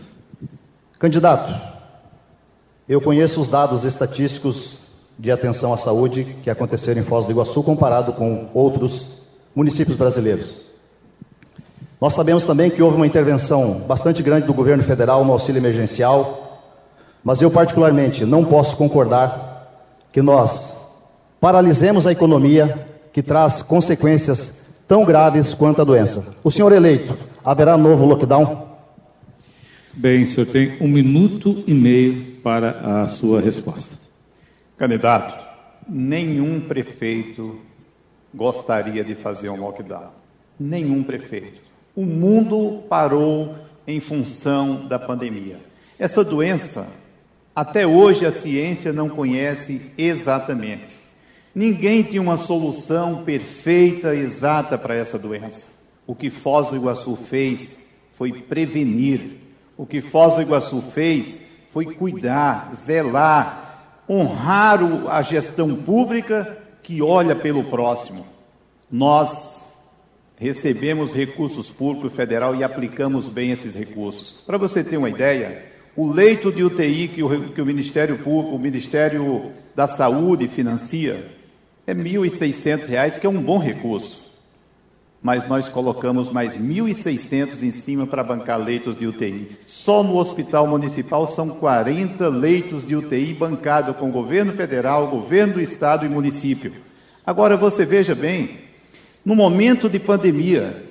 Candidato, 1.00 1.52
eu 2.88 3.02
conheço 3.02 3.42
os 3.42 3.50
dados 3.50 3.84
estatísticos 3.84 4.78
de 5.18 5.32
atenção 5.32 5.74
à 5.74 5.78
saúde 5.78 6.36
que 6.44 6.50
aconteceram 6.50 7.02
em 7.02 7.04
Foz 7.04 7.26
do 7.26 7.32
Iguaçu 7.32 7.64
comparado 7.64 8.14
com 8.14 8.50
outros 8.54 9.25
municípios 9.56 9.96
brasileiros. 9.96 10.66
Nós 12.00 12.14
sabemos 12.14 12.46
também 12.46 12.70
que 12.70 12.84
houve 12.84 12.98
uma 12.98 13.08
intervenção 13.08 13.86
bastante 13.88 14.22
grande 14.22 14.46
do 14.46 14.54
governo 14.54 14.84
federal 14.84 15.24
no 15.24 15.32
auxílio 15.32 15.60
emergencial, 15.60 16.62
mas 17.24 17.42
eu, 17.42 17.50
particularmente, 17.50 18.26
não 18.26 18.44
posso 18.44 18.76
concordar 18.76 19.72
que 20.12 20.22
nós 20.22 20.74
paralisemos 21.40 22.06
a 22.06 22.12
economia 22.12 22.88
que 23.12 23.24
traz 23.24 23.62
consequências 23.62 24.54
tão 24.88 25.06
graves 25.06 25.54
quanto 25.54 25.82
a 25.82 25.86
doença. 25.86 26.36
O 26.44 26.52
senhor 26.52 26.72
eleito, 26.72 27.18
haverá 27.44 27.78
novo 27.78 28.06
lockdown? 28.06 28.68
Bem, 29.94 30.24
o 30.24 30.28
senhor 30.28 30.46
tem 30.48 30.74
um 30.82 30.88
minuto 30.88 31.64
e 31.66 31.74
meio 31.74 32.36
para 32.44 33.02
a 33.02 33.08
sua 33.08 33.40
resposta. 33.40 33.96
Candidato, 34.78 35.34
nenhum 35.88 36.60
prefeito 36.60 37.60
gostaria 38.36 39.04
de 39.04 39.16
fazer 39.16 39.50
um 39.50 39.60
lockdown. 39.60 40.12
Nenhum 40.60 41.04
prefeito. 41.04 41.62
O 41.96 42.06
mundo 42.06 42.84
parou 42.90 43.56
em 43.88 44.00
função 44.00 44.86
da 44.88 45.00
pandemia. 45.00 45.58
Essa 45.98 46.24
doença, 46.24 46.86
até 47.56 47.88
hoje 47.88 48.26
a 48.26 48.32
ciência 48.32 48.92
não 48.92 49.08
conhece 49.08 49.82
exatamente. 49.98 50.94
Ninguém 51.54 52.04
tinha 52.04 52.22
uma 52.22 52.38
solução 52.38 53.24
perfeita, 53.24 54.14
exata 54.14 54.78
para 54.78 54.94
essa 54.94 55.18
doença. 55.18 55.68
O 56.06 56.14
que 56.14 56.30
Foz 56.30 56.68
do 56.68 56.76
Iguaçu 56.76 57.16
fez 57.16 57.78
foi 58.18 58.34
prevenir. 58.34 59.38
O 59.78 59.86
que 59.86 60.02
Foz 60.02 60.36
do 60.36 60.42
Iguaçu 60.42 60.82
fez 60.82 61.40
foi 61.72 61.86
cuidar, 61.86 62.72
zelar, 62.76 64.02
honrar 64.10 64.80
a 65.10 65.22
gestão 65.22 65.74
pública 65.76 66.65
que 66.86 67.02
olha 67.02 67.36
pelo 67.36 67.64
próximo. 67.64 68.28
Nós 68.92 69.64
recebemos 70.38 71.16
recursos 71.16 71.72
públicos 71.72 72.14
federal 72.14 72.56
e 72.56 72.64
aplicamos 72.64 73.28
bem 73.28 73.50
esses 73.50 73.74
recursos. 73.74 74.44
Para 74.46 74.60
você 74.60 74.84
ter 74.84 74.96
uma 74.96 75.10
ideia, 75.10 75.66
o 75.96 76.06
leito 76.06 76.52
de 76.52 76.64
UTI 76.64 77.08
que 77.08 77.24
o, 77.24 77.50
que 77.50 77.62
o 77.62 77.66
Ministério 77.66 78.20
Público, 78.20 78.56
o 78.56 78.60
Ministério 78.60 79.52
da 79.76 79.88
Saúde 79.88 80.48
financia, 80.48 81.26
é 81.88 81.94
R$ 81.94 82.04
1.600, 82.04 83.20
que 83.20 83.26
é 83.26 83.30
um 83.30 83.42
bom 83.42 83.58
recurso. 83.58 84.25
Mas 85.26 85.48
nós 85.48 85.68
colocamos 85.68 86.30
mais 86.30 86.54
R$ 86.54 86.62
1.600 86.62 87.64
em 87.64 87.72
cima 87.72 88.06
para 88.06 88.24
bancar 88.24 88.60
leitos 88.60 88.96
de 88.96 89.08
UTI. 89.08 89.58
Só 89.66 90.04
no 90.04 90.18
Hospital 90.18 90.68
Municipal 90.68 91.26
são 91.26 91.50
40 91.50 92.30
leitos 92.30 92.88
de 92.88 92.96
UTI 92.96 93.34
bancados 93.34 93.98
com 93.98 94.12
governo 94.12 94.54
federal, 94.54 95.08
governo 95.08 95.54
do 95.54 95.62
estado 95.62 96.06
e 96.06 96.10
município. 96.10 96.74
Agora 97.26 97.58
você 97.58 97.88
veja 97.88 98.14
bem, 98.14 98.52
no 99.26 99.36
momento 99.36 99.90
de 99.90 99.98
pandemia, 99.98 100.86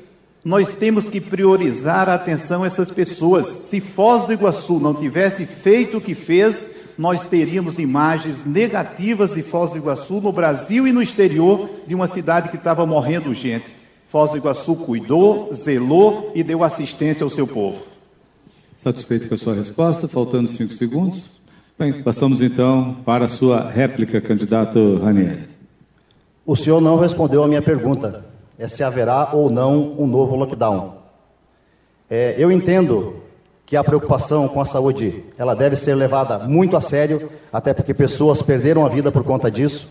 nós 0.44 0.74
temos 0.74 1.08
que 1.08 1.20
priorizar 1.20 2.08
a 2.08 2.14
atenção 2.14 2.64
a 2.64 2.66
essas 2.66 2.90
pessoas. 2.90 3.46
Se 3.46 3.78
Foz 3.78 4.24
do 4.24 4.32
Iguaçu 4.32 4.80
não 4.80 4.96
tivesse 4.96 5.46
feito 5.46 5.98
o 5.98 6.00
que 6.00 6.16
fez, 6.16 6.68
nós 6.98 7.24
teríamos 7.24 7.78
imagens 7.78 8.44
negativas 8.44 9.32
de 9.32 9.44
Foz 9.44 9.70
do 9.70 9.78
Iguaçu 9.78 10.20
no 10.20 10.32
Brasil 10.32 10.88
e 10.88 10.92
no 10.92 11.00
exterior 11.00 11.70
de 11.86 11.94
uma 11.94 12.08
cidade 12.08 12.48
que 12.48 12.56
estava 12.56 12.84
morrendo 12.84 13.32
gente. 13.32 13.83
Foz 14.08 14.30
do 14.30 14.36
Iguaçu 14.36 14.76
cuidou, 14.76 15.52
zelou 15.52 16.30
e 16.34 16.42
deu 16.42 16.62
assistência 16.62 17.24
ao 17.24 17.30
seu 17.30 17.46
povo. 17.46 17.82
Satisfeito 18.74 19.28
com 19.28 19.34
a 19.34 19.38
sua 19.38 19.54
resposta? 19.54 20.06
Faltando 20.08 20.48
cinco 20.48 20.72
segundos. 20.74 21.24
Bem, 21.78 22.02
passamos 22.02 22.40
então 22.40 22.98
para 23.04 23.24
a 23.24 23.28
sua 23.28 23.68
réplica, 23.68 24.20
candidato 24.20 24.98
Ranieri. 24.98 25.44
O 26.46 26.54
senhor 26.54 26.80
não 26.80 26.96
respondeu 26.96 27.42
a 27.42 27.48
minha 27.48 27.62
pergunta, 27.62 28.26
é 28.58 28.68
se 28.68 28.84
haverá 28.84 29.30
ou 29.32 29.50
não 29.50 29.94
um 29.98 30.06
novo 30.06 30.36
lockdown. 30.36 30.98
É, 32.08 32.34
eu 32.38 32.52
entendo 32.52 33.16
que 33.66 33.76
a 33.76 33.82
preocupação 33.82 34.46
com 34.46 34.60
a 34.60 34.64
saúde 34.64 35.24
ela 35.38 35.54
deve 35.54 35.74
ser 35.74 35.94
levada 35.94 36.38
muito 36.40 36.76
a 36.76 36.80
sério, 36.80 37.30
até 37.52 37.72
porque 37.72 37.94
pessoas 37.94 38.42
perderam 38.42 38.84
a 38.84 38.88
vida 38.88 39.10
por 39.10 39.24
conta 39.24 39.50
disso. 39.50 39.88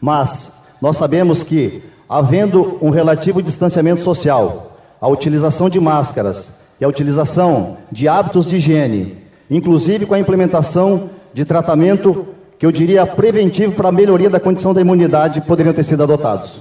Mas 0.00 0.52
nós 0.80 0.96
sabemos 0.96 1.42
que, 1.42 1.82
havendo 2.08 2.78
um 2.80 2.90
relativo 2.90 3.42
distanciamento 3.42 4.00
social, 4.00 4.78
a 5.00 5.08
utilização 5.08 5.68
de 5.68 5.78
máscaras 5.78 6.50
e 6.80 6.84
a 6.84 6.88
utilização 6.88 7.78
de 7.90 8.08
hábitos 8.08 8.46
de 8.46 8.56
higiene, 8.56 9.18
inclusive 9.50 10.06
com 10.06 10.14
a 10.14 10.18
implementação 10.18 11.10
de 11.34 11.44
tratamento 11.44 12.28
que 12.58 12.66
eu 12.66 12.72
diria 12.72 13.06
preventivo 13.06 13.72
para 13.72 13.90
a 13.90 13.92
melhoria 13.92 14.30
da 14.30 14.40
condição 14.40 14.74
da 14.74 14.80
imunidade 14.80 15.40
poderiam 15.42 15.74
ter 15.74 15.84
sido 15.84 16.02
adotados. 16.02 16.60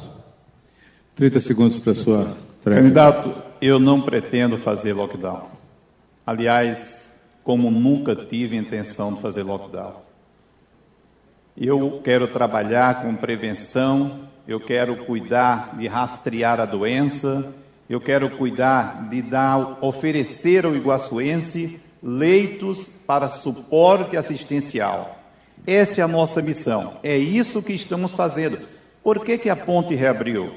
30 1.16 1.40
segundos 1.40 1.78
para 1.78 1.92
a 1.92 1.96
sua 1.96 2.28
Candidato, 2.64 3.34
eu 3.62 3.80
não 3.80 4.02
pretendo 4.02 4.58
fazer 4.58 4.94
lockdown. 4.94 5.48
Aliás, 6.26 7.10
como 7.44 7.72
nunca 7.72 8.14
tive 8.14 8.58
intenção 8.58 9.14
de 9.14 9.22
fazer 9.22 9.44
lockdown. 9.44 9.94
Eu 11.56 12.02
quero 12.04 12.28
trabalhar 12.28 13.02
com 13.02 13.16
prevenção, 13.16 14.20
eu 14.48 14.60
quero 14.60 14.96
cuidar 14.96 15.76
de 15.78 15.88
rastrear 15.88 16.60
a 16.60 16.66
doença, 16.66 17.54
eu 17.90 18.00
quero 18.00 18.30
cuidar 18.30 19.08
de 19.10 19.22
dar, 19.22 19.78
oferecer 19.82 20.66
ao 20.66 20.76
iguaçuense 20.76 21.80
leitos 22.02 22.90
para 23.06 23.28
suporte 23.28 24.16
assistencial. 24.16 25.18
Essa 25.66 26.02
é 26.02 26.04
a 26.04 26.08
nossa 26.08 26.42
missão. 26.42 26.94
É 27.04 27.18
isso 27.18 27.62
que 27.62 27.74
estamos 27.74 28.12
fazendo. 28.12 28.60
Por 29.04 29.24
que, 29.24 29.38
que 29.38 29.50
a 29.50 29.56
ponte 29.56 29.96
reabriu? 29.96 30.52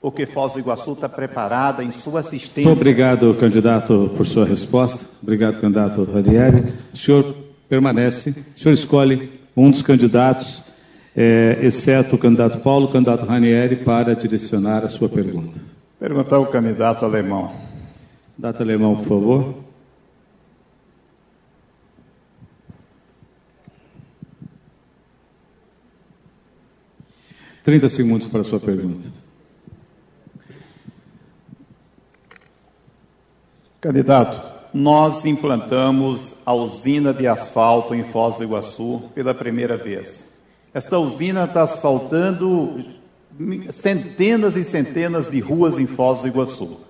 Porque 0.00 0.26
Foz 0.26 0.52
do 0.52 0.58
Iguaçu 0.58 0.92
está 0.92 1.08
preparada 1.08 1.82
em 1.82 1.90
sua 1.90 2.20
assistência. 2.20 2.68
Muito 2.68 2.80
obrigado, 2.80 3.34
candidato, 3.34 4.12
por 4.16 4.26
sua 4.26 4.44
resposta. 4.44 5.04
Obrigado, 5.22 5.60
candidato 5.60 6.02
Ranieri. 6.04 6.72
O 6.92 6.96
senhor 6.96 7.34
permanece, 7.68 8.30
o 8.30 8.58
senhor 8.58 8.74
escolhe 8.74 9.40
um 9.56 9.70
dos 9.70 9.82
candidatos, 9.82 10.62
é, 11.16 11.58
exceto 11.62 12.16
o 12.16 12.18
candidato 12.18 12.58
Paulo, 12.58 12.86
o 12.86 12.92
candidato 12.92 13.24
Ranieri, 13.24 13.76
para 13.76 14.14
direcionar 14.14 14.84
a 14.84 14.88
sua 14.88 15.08
pergunta. 15.08 15.58
Perguntar 15.98 16.36
ao 16.36 16.46
candidato 16.46 17.06
alemão. 17.06 17.54
Candidato 18.34 18.62
alemão, 18.62 18.96
por 18.96 19.04
favor. 19.04 19.54
Trinta 27.64 27.88
segundos 27.88 28.26
para 28.26 28.42
a 28.42 28.44
sua 28.44 28.60
pergunta. 28.60 29.08
Candidato, 33.80 34.40
nós 34.74 35.24
implantamos 35.24 36.34
a 36.44 36.52
usina 36.52 37.14
de 37.14 37.26
asfalto 37.26 37.94
em 37.94 38.04
Foz 38.04 38.36
do 38.36 38.44
Iguaçu 38.44 39.02
pela 39.14 39.34
primeira 39.34 39.78
vez. 39.78 40.25
Esta 40.76 40.98
usina 40.98 41.44
está 41.44 41.62
asfaltando 41.62 42.84
centenas 43.72 44.56
e 44.56 44.62
centenas 44.62 45.30
de 45.30 45.40
ruas 45.40 45.78
em 45.78 45.86
Foz 45.86 46.20
do 46.20 46.28
Iguaçu. 46.28 46.80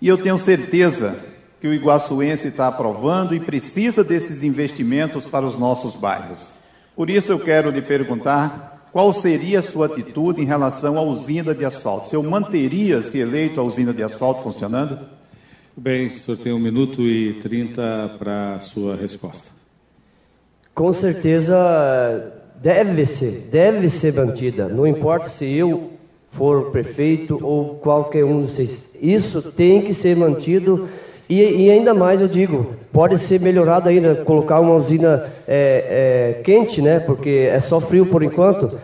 E 0.00 0.08
eu 0.08 0.16
tenho 0.16 0.38
certeza 0.38 1.18
que 1.60 1.68
o 1.68 1.74
iguaçuense 1.74 2.48
está 2.48 2.66
aprovando 2.68 3.34
e 3.34 3.40
precisa 3.40 4.02
desses 4.02 4.42
investimentos 4.42 5.26
para 5.26 5.44
os 5.44 5.54
nossos 5.54 5.94
bairros. 5.94 6.48
Por 6.96 7.10
isso 7.10 7.30
eu 7.30 7.38
quero 7.38 7.68
lhe 7.68 7.82
perguntar 7.82 8.88
qual 8.90 9.12
seria 9.12 9.58
a 9.58 9.62
sua 9.62 9.84
atitude 9.84 10.40
em 10.40 10.46
relação 10.46 10.96
à 10.96 11.02
usina 11.02 11.54
de 11.54 11.66
asfalto. 11.66 12.08
Se 12.08 12.16
eu 12.16 12.22
manteria, 12.22 13.02
se 13.02 13.18
eleito, 13.18 13.60
a 13.60 13.62
usina 13.62 13.92
de 13.92 14.02
asfalto 14.02 14.42
funcionando? 14.42 14.98
Bem, 15.76 16.06
o 16.06 16.10
senhor 16.10 16.38
tem 16.38 16.54
um 16.54 16.58
minuto 16.58 17.02
e 17.02 17.34
trinta 17.34 18.16
para 18.18 18.54
a 18.54 18.60
sua 18.60 18.96
resposta. 18.96 19.50
Com 20.74 20.90
certeza 20.94 22.32
deve 22.62 23.06
ser, 23.06 23.48
deve 23.50 23.88
ser 23.88 24.12
mantida. 24.12 24.68
Não 24.68 24.86
importa 24.86 25.28
se 25.28 25.44
eu 25.44 25.92
for 26.30 26.70
prefeito 26.70 27.38
ou 27.42 27.76
qualquer 27.76 28.24
um 28.24 28.44
de 28.44 28.52
vocês. 28.52 28.82
Isso 29.00 29.40
tem 29.42 29.82
que 29.82 29.94
ser 29.94 30.16
mantido 30.16 30.88
e, 31.28 31.42
e, 31.42 31.70
ainda 31.70 31.92
mais 31.92 32.20
eu 32.20 32.28
digo, 32.28 32.74
pode 32.92 33.18
ser 33.18 33.40
melhorado 33.40 33.88
ainda, 33.88 34.14
colocar 34.14 34.60
uma 34.60 34.74
usina 34.74 35.26
é, 35.46 36.36
é, 36.38 36.42
quente, 36.42 36.80
né? 36.80 37.00
Porque 37.00 37.48
é 37.50 37.58
só 37.58 37.80
frio 37.80 38.06
por 38.06 38.22
enquanto, 38.22 38.78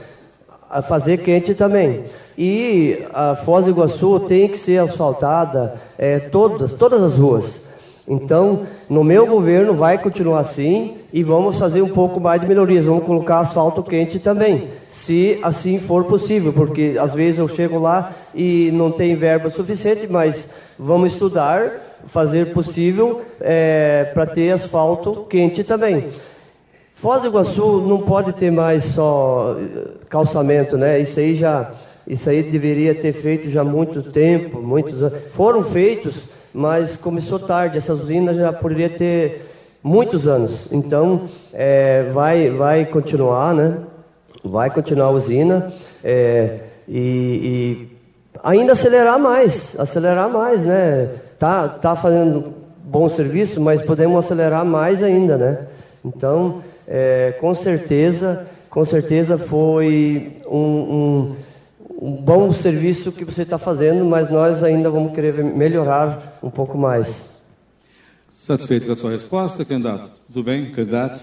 a 0.69 0.83
fazer 0.83 1.19
quente 1.19 1.55
também. 1.55 2.05
E 2.37 2.99
a 3.13 3.37
Foz 3.37 3.65
do 3.65 3.71
Iguaçu 3.71 4.19
tem 4.21 4.49
que 4.49 4.59
ser 4.59 4.79
asfaltada, 4.79 5.81
é, 5.97 6.19
todas, 6.19 6.73
todas 6.73 7.01
as 7.01 7.15
ruas. 7.15 7.61
Então, 8.07 8.67
no 8.89 9.05
meu 9.05 9.27
governo 9.27 9.75
vai 9.75 9.97
continuar 9.97 10.41
assim 10.41 10.97
e 11.13 11.23
vamos 11.23 11.59
fazer 11.59 11.83
um 11.83 11.89
pouco 11.89 12.21
mais 12.21 12.41
de 12.41 12.49
melhorias. 12.49 12.85
Vamos 12.85 13.05
colocar 13.05 13.39
asfalto 13.39 13.83
quente 13.83 14.19
também, 14.19 14.69
se 14.89 15.39
assim 15.43 15.79
for 15.79 16.05
possível, 16.05 16.53
porque 16.53 16.97
às 16.99 17.15
vezes 17.15 17.39
eu 17.39 17.47
chego 17.47 17.79
lá 17.79 18.13
e 18.35 18.71
não 18.73 18.91
tem 18.91 19.15
verba 19.15 19.51
suficiente, 19.51 20.09
mas 20.11 20.49
vamos 20.79 21.13
estudar, 21.13 21.99
fazer 22.07 22.53
possível 22.53 23.23
é, 23.41 24.11
para 24.13 24.27
ter 24.27 24.51
asfalto 24.51 25.25
quente 25.29 25.63
também. 25.63 26.09
Foz 26.95 27.23
do 27.23 27.29
Iguaçu 27.29 27.85
não 27.87 27.99
pode 27.99 28.33
ter 28.33 28.51
mais 28.51 28.85
só 28.85 29.57
calçamento, 30.09 30.77
né? 30.77 31.01
Isso 31.01 31.19
aí 31.19 31.35
já 31.35 31.73
isso 32.07 32.29
aí 32.29 32.43
deveria 32.43 32.95
ter 32.95 33.13
feito 33.13 33.49
já 33.49 33.63
muito 33.63 34.03
tempo, 34.03 34.61
muitos 34.61 35.03
anos. 35.03 35.19
Foram 35.31 35.63
feitos, 35.63 36.25
mas 36.53 36.97
começou 36.97 37.39
tarde. 37.39 37.79
Essa 37.79 37.95
usina 37.95 38.35
já 38.35 38.53
poderia 38.53 38.89
ter 38.91 39.49
muitos 39.83 40.27
anos. 40.27 40.67
Então, 40.71 41.29
é, 41.53 42.11
vai, 42.13 42.51
vai 42.51 42.85
continuar, 42.85 43.55
né? 43.55 43.79
Vai 44.45 44.71
continuar 44.71 45.07
a 45.07 45.11
usina 45.11 45.73
é, 46.03 46.59
e, 46.89 46.99
e, 46.99 47.89
ainda 48.43 48.73
acelerar 48.73 49.19
mais, 49.19 49.75
acelerar 49.79 50.29
mais, 50.29 50.65
né? 50.65 51.11
Tá, 51.39 51.69
tá 51.69 51.97
fazendo 51.97 52.55
bom 52.85 53.09
serviço, 53.09 53.61
mas 53.61 53.81
podemos 53.83 54.25
acelerar 54.25 54.65
mais 54.65 55.03
ainda, 55.03 55.37
né? 55.37 55.59
Então, 56.05 56.63
é, 56.87 57.35
com 57.41 57.55
certeza, 57.55 58.47
com 58.69 58.85
certeza 58.85 59.39
foi 59.39 60.41
um, 60.47 60.59
um 60.59 61.37
um 62.03 62.11
bom 62.11 62.53
serviço 62.53 63.13
que 63.13 63.25
você 63.25 63.43
está 63.43 63.59
fazendo, 63.59 64.05
mas 64.05 64.29
nós 64.29 64.65
ainda 64.65 64.91
vamos 64.91 65.15
querer 65.15 65.45
melhorar 65.45 66.37
um 66.43 66.51
pouco 66.51 66.77
mais. 66.77 67.15
Satisfeito 68.37 68.87
com 68.87 68.93
a 68.93 68.97
sua 68.97 69.13
resposta, 69.13 69.65
candidato? 69.65 70.11
Tudo 70.27 70.43
bem, 70.43 70.73
candidato? 70.73 71.21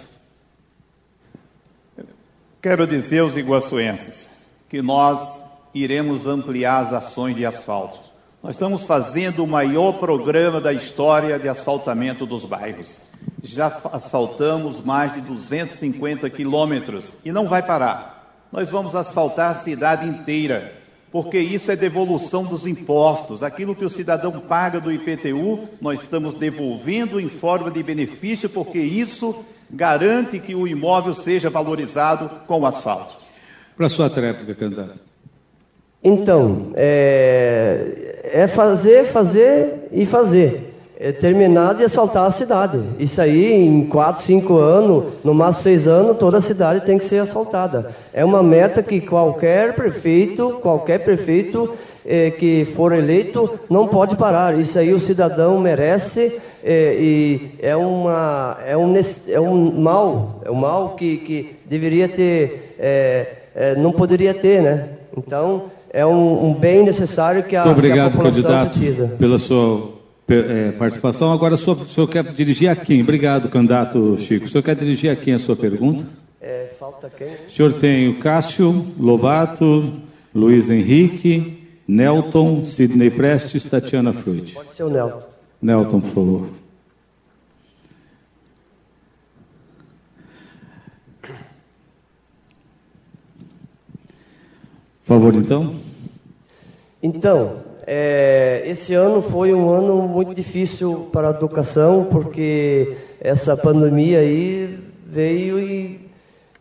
Quero 2.62 2.88
dizer 2.88 3.20
aos 3.20 3.36
iguaçuenses 3.36 4.30
que 4.70 4.82
nós 4.82 5.44
iremos 5.76 6.26
ampliar 6.26 6.80
as 6.80 6.94
ações 6.94 7.36
de 7.36 7.46
asfalto. 7.46 8.00
Nós 8.42 8.56
estamos 8.56 8.86
fazendo 8.86 9.44
o 9.44 9.48
maior 9.48 10.00
programa 10.00 10.62
da 10.62 10.72
história 10.72 11.38
de 11.38 11.50
asfaltamento 11.50 12.26
dos 12.26 12.46
bairros. 12.46 13.02
Já 13.44 13.82
asfaltamos 13.92 14.82
mais 14.82 15.13
de 15.13 15.20
250 15.20 16.30
quilômetros 16.30 17.12
e 17.26 17.34
não 17.34 17.50
vai 17.50 17.62
parar 17.62 18.19
nós 18.52 18.70
vamos 18.70 18.96
asfaltar 18.96 19.52
a 19.52 19.56
cidade 19.56 20.08
inteira, 20.08 20.74
porque 21.12 21.40
isso 21.40 21.72
é 21.72 21.76
devolução 21.76 22.44
dos 22.44 22.66
impostos. 22.66 23.44
Aquilo 23.44 23.76
que 23.76 23.86
o 23.86 23.90
cidadão 23.90 24.32
paga 24.40 24.80
do 24.80 24.92
IPTU, 24.92 25.70
nós 25.82 26.02
estamos 26.02 26.34
devolvendo 26.34 27.20
em 27.20 27.30
forma 27.30 27.72
de 27.72 27.82
benefício, 27.82 28.50
porque 28.50 28.80
isso 28.80 29.44
garante 29.70 30.40
que 30.40 30.56
o 30.56 30.68
imóvel 30.68 31.14
seja 31.14 31.50
valorizado 31.50 32.30
com 32.48 32.62
o 32.62 32.66
asfalto. 32.66 33.18
Para 33.76 33.86
a 33.86 33.90
sua 33.90 34.10
tréplica, 34.10 34.56
candidato. 34.56 35.00
Então, 36.04 36.72
é, 36.76 38.22
é 38.24 38.48
fazer, 38.48 39.06
fazer 39.06 39.90
e 39.92 40.06
fazer 40.06 40.69
é, 41.00 41.14
terminar 41.14 41.76
de 41.76 41.86
asfaltar 41.86 42.26
a 42.26 42.32
cidade. 42.32 42.82
Isso 43.00 43.22
aí, 43.22 43.54
em 43.54 43.86
4, 43.86 44.22
5 44.22 44.58
anos, 44.58 45.06
no 45.24 45.34
máximo 45.34 45.64
6 45.64 45.88
anos, 45.88 46.18
toda 46.18 46.40
a 46.40 46.42
cidade 46.42 46.82
tem 46.82 46.98
que 46.98 47.06
ser 47.06 47.20
asfaltada. 47.20 47.92
É 48.14 48.26
uma 48.26 48.44
meta 48.44 48.84
que 48.84 49.00
qualquer 49.00 49.76
prefeito, 49.76 50.60
qualquer 50.62 51.00
prefeito 51.00 51.74
é, 52.06 52.32
que 52.32 52.66
for 52.76 52.92
eleito, 52.92 53.50
não 53.70 53.88
pode 53.88 54.18
parar. 54.18 54.60
Isso 54.60 54.78
aí 54.78 54.94
o 54.94 55.00
cidadão 55.00 55.58
merece 55.62 56.34
é, 56.62 56.98
e 57.00 57.52
é, 57.60 57.78
uma, 57.78 58.58
é, 58.68 58.76
um, 58.76 58.94
é 59.30 59.40
um 59.40 59.82
mal, 59.82 60.42
é 60.44 60.52
um 60.52 60.56
mal 60.56 60.96
que, 60.96 61.18
que 61.18 61.56
deveria 61.66 62.10
ter, 62.10 62.76
é, 62.78 63.76
não 63.78 63.94
poderia 63.94 64.34
ter, 64.34 64.62
né? 64.62 64.90
Então, 65.18 65.64
é 65.92 66.06
um, 66.06 66.50
um 66.50 66.54
bem 66.54 66.84
necessário 66.84 67.44
que 67.44 67.56
a, 67.56 67.64
Muito 67.64 67.78
obrigado, 67.78 68.12
que 68.12 68.18
a 68.18 68.22
população 68.22 68.44
candidato, 68.44 68.72
precisa. 68.72 69.08
pela 69.18 69.38
sua 69.38 69.99
é, 70.34 70.72
participação. 70.72 71.32
Agora, 71.32 71.56
o 71.56 71.58
senhor, 71.58 71.78
o 71.80 71.88
senhor, 71.88 72.08
quer 72.08 72.24
dirigir 72.34 72.70
a 72.70 72.76
quem? 72.76 73.02
Obrigado, 73.02 73.50
candidato 73.50 74.18
Chico. 74.20 74.46
O 74.46 74.50
senhor 74.50 74.63
quer 74.63 74.76
dirigir 74.76 75.12
a 75.12 75.15
quem 75.15 75.34
a 75.34 75.39
sua 75.39 75.56
pergunta? 75.56 76.06
É, 76.39 76.72
falta 76.80 77.10
quem? 77.10 77.34
O 77.48 77.50
senhor 77.50 77.74
tem 77.74 78.10
o 78.10 78.20
Cássio, 78.20 78.88
Lobato, 79.00 79.94
Luiz 80.34 80.70
Henrique, 80.70 81.68
Nelton, 81.88 82.63
Sidney 82.63 83.10
Prestes, 83.10 83.65
Tatiana 83.65 84.13
Fruit. 84.13 84.54
Pode 84.54 84.74
ser 84.74 84.84
o 84.84 84.89
Nelton. 84.89 85.28
Nelton, 85.62 86.02
por 86.02 86.10
favor. 86.10 86.50
Por 95.06 95.15
favor, 95.15 95.34
então. 95.34 95.76
Então, 97.02 97.63
é, 97.91 98.62
esse 98.67 98.93
ano 98.93 99.19
foi 99.19 99.52
um 99.52 99.67
ano 99.71 100.08
muito 100.08 100.36
difícil 100.36 101.10
para 101.12 101.30
a 101.30 101.32
educação, 101.32 102.04
porque 102.04 102.95
essa 103.19 103.58
pandemia 103.58 104.19
aí 104.19 104.78
veio 105.08 105.58
e 105.58 106.08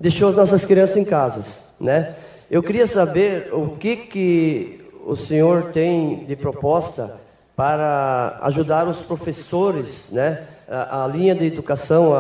deixou 0.01 0.31
as 0.31 0.35
nossas 0.35 0.65
crianças 0.65 0.97
em 0.97 1.05
casa, 1.05 1.45
né? 1.79 2.15
Eu 2.51 2.63
queria 2.63 2.87
saber 2.87 3.51
o 3.53 3.77
que 3.77 3.95
que 3.95 4.81
o 5.05 5.17
senhor 5.17 5.65
tem 5.65 6.25
de 6.25 6.35
proposta 6.35 7.21
para 7.55 8.39
ajudar 8.45 8.89
os 8.89 9.03
professores, 9.03 10.07
né? 10.11 10.47
a, 10.67 11.05
a 11.05 11.07
linha 11.07 11.35
de 11.35 11.45
educação 11.45 12.13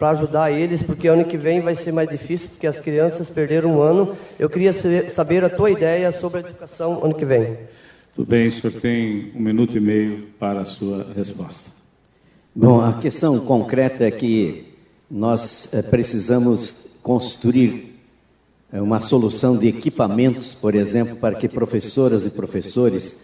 para 0.00 0.10
ajudar 0.10 0.50
eles, 0.50 0.82
porque 0.82 1.06
ano 1.06 1.24
que 1.24 1.36
vem 1.36 1.60
vai 1.60 1.76
ser 1.76 1.92
mais 1.92 2.08
difícil, 2.08 2.48
porque 2.48 2.66
as 2.66 2.80
crianças 2.80 3.30
perderam 3.30 3.76
um 3.76 3.82
ano. 3.82 4.16
Eu 4.36 4.50
queria 4.50 4.72
saber 5.08 5.44
a 5.44 5.48
tua 5.48 5.70
ideia 5.70 6.10
sobre 6.10 6.38
a 6.38 6.40
educação 6.40 7.04
ano 7.04 7.14
que 7.14 7.24
vem. 7.24 7.56
Tudo 8.18 8.30
bem, 8.30 8.48
o 8.48 8.50
senhor 8.50 8.72
tem 8.80 9.30
um 9.32 9.38
minuto 9.38 9.76
e 9.76 9.80
meio 9.80 10.26
para 10.40 10.62
a 10.62 10.64
sua 10.64 11.06
resposta. 11.14 11.70
Bom, 12.52 12.80
a 12.80 12.94
questão 12.94 13.38
concreta 13.38 14.04
é 14.04 14.10
que 14.10 14.74
nós 15.08 15.68
é, 15.70 15.82
precisamos 15.82 16.74
construir 17.00 17.96
é, 18.72 18.82
uma 18.82 18.98
solução 18.98 19.56
de 19.56 19.68
equipamentos, 19.68 20.52
por 20.52 20.74
exemplo, 20.74 21.14
para 21.14 21.36
que 21.36 21.48
professoras 21.48 22.26
e 22.26 22.30
professores 22.30 23.14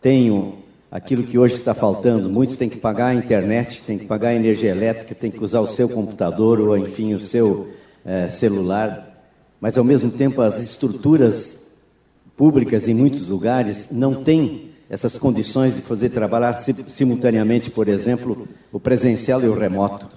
tenham 0.00 0.54
aquilo 0.88 1.24
que 1.24 1.36
hoje 1.36 1.56
está 1.56 1.74
faltando. 1.74 2.30
Muitos 2.30 2.54
têm 2.54 2.68
que 2.68 2.78
pagar 2.78 3.06
a 3.06 3.14
internet, 3.16 3.82
têm 3.82 3.98
que 3.98 4.06
pagar 4.06 4.28
a 4.28 4.34
energia 4.36 4.70
elétrica, 4.70 5.16
têm 5.16 5.32
que 5.32 5.42
usar 5.42 5.62
o 5.62 5.66
seu 5.66 5.88
computador 5.88 6.60
ou, 6.60 6.78
enfim, 6.78 7.12
o 7.12 7.20
seu 7.20 7.70
é, 8.04 8.28
celular. 8.28 9.20
Mas, 9.60 9.76
ao 9.76 9.82
mesmo 9.82 10.12
tempo, 10.12 10.40
as 10.40 10.62
estruturas 10.62 11.63
públicas 12.36 12.88
em 12.88 12.94
muitos 12.94 13.28
lugares 13.28 13.88
não 13.90 14.22
têm 14.22 14.70
essas 14.88 15.18
condições 15.18 15.74
de 15.74 15.82
fazer 15.82 16.10
trabalhar 16.10 16.54
simultaneamente, 16.56 17.70
por 17.70 17.88
exemplo, 17.88 18.48
o 18.70 18.78
presencial 18.78 19.42
e 19.42 19.48
o 19.48 19.58
remoto. 19.58 20.08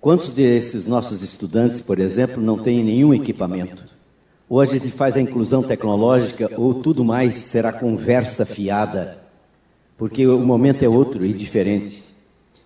Quantos 0.00 0.32
desses 0.32 0.86
nossos 0.86 1.22
estudantes, 1.22 1.80
por 1.80 1.98
exemplo, 1.98 2.42
não 2.42 2.58
têm 2.58 2.84
nenhum 2.84 3.12
equipamento? 3.12 3.84
Ou 4.48 4.60
a 4.60 4.66
gente 4.66 4.88
faz 4.88 5.16
a 5.16 5.20
inclusão 5.20 5.62
tecnológica, 5.62 6.50
ou 6.56 6.74
tudo 6.74 7.04
mais 7.04 7.36
será 7.36 7.72
conversa 7.72 8.44
fiada 8.44 9.24
porque 9.96 10.26
o 10.26 10.40
momento 10.40 10.82
é 10.82 10.88
outro 10.88 11.24
e 11.24 11.32
diferente. 11.32 12.02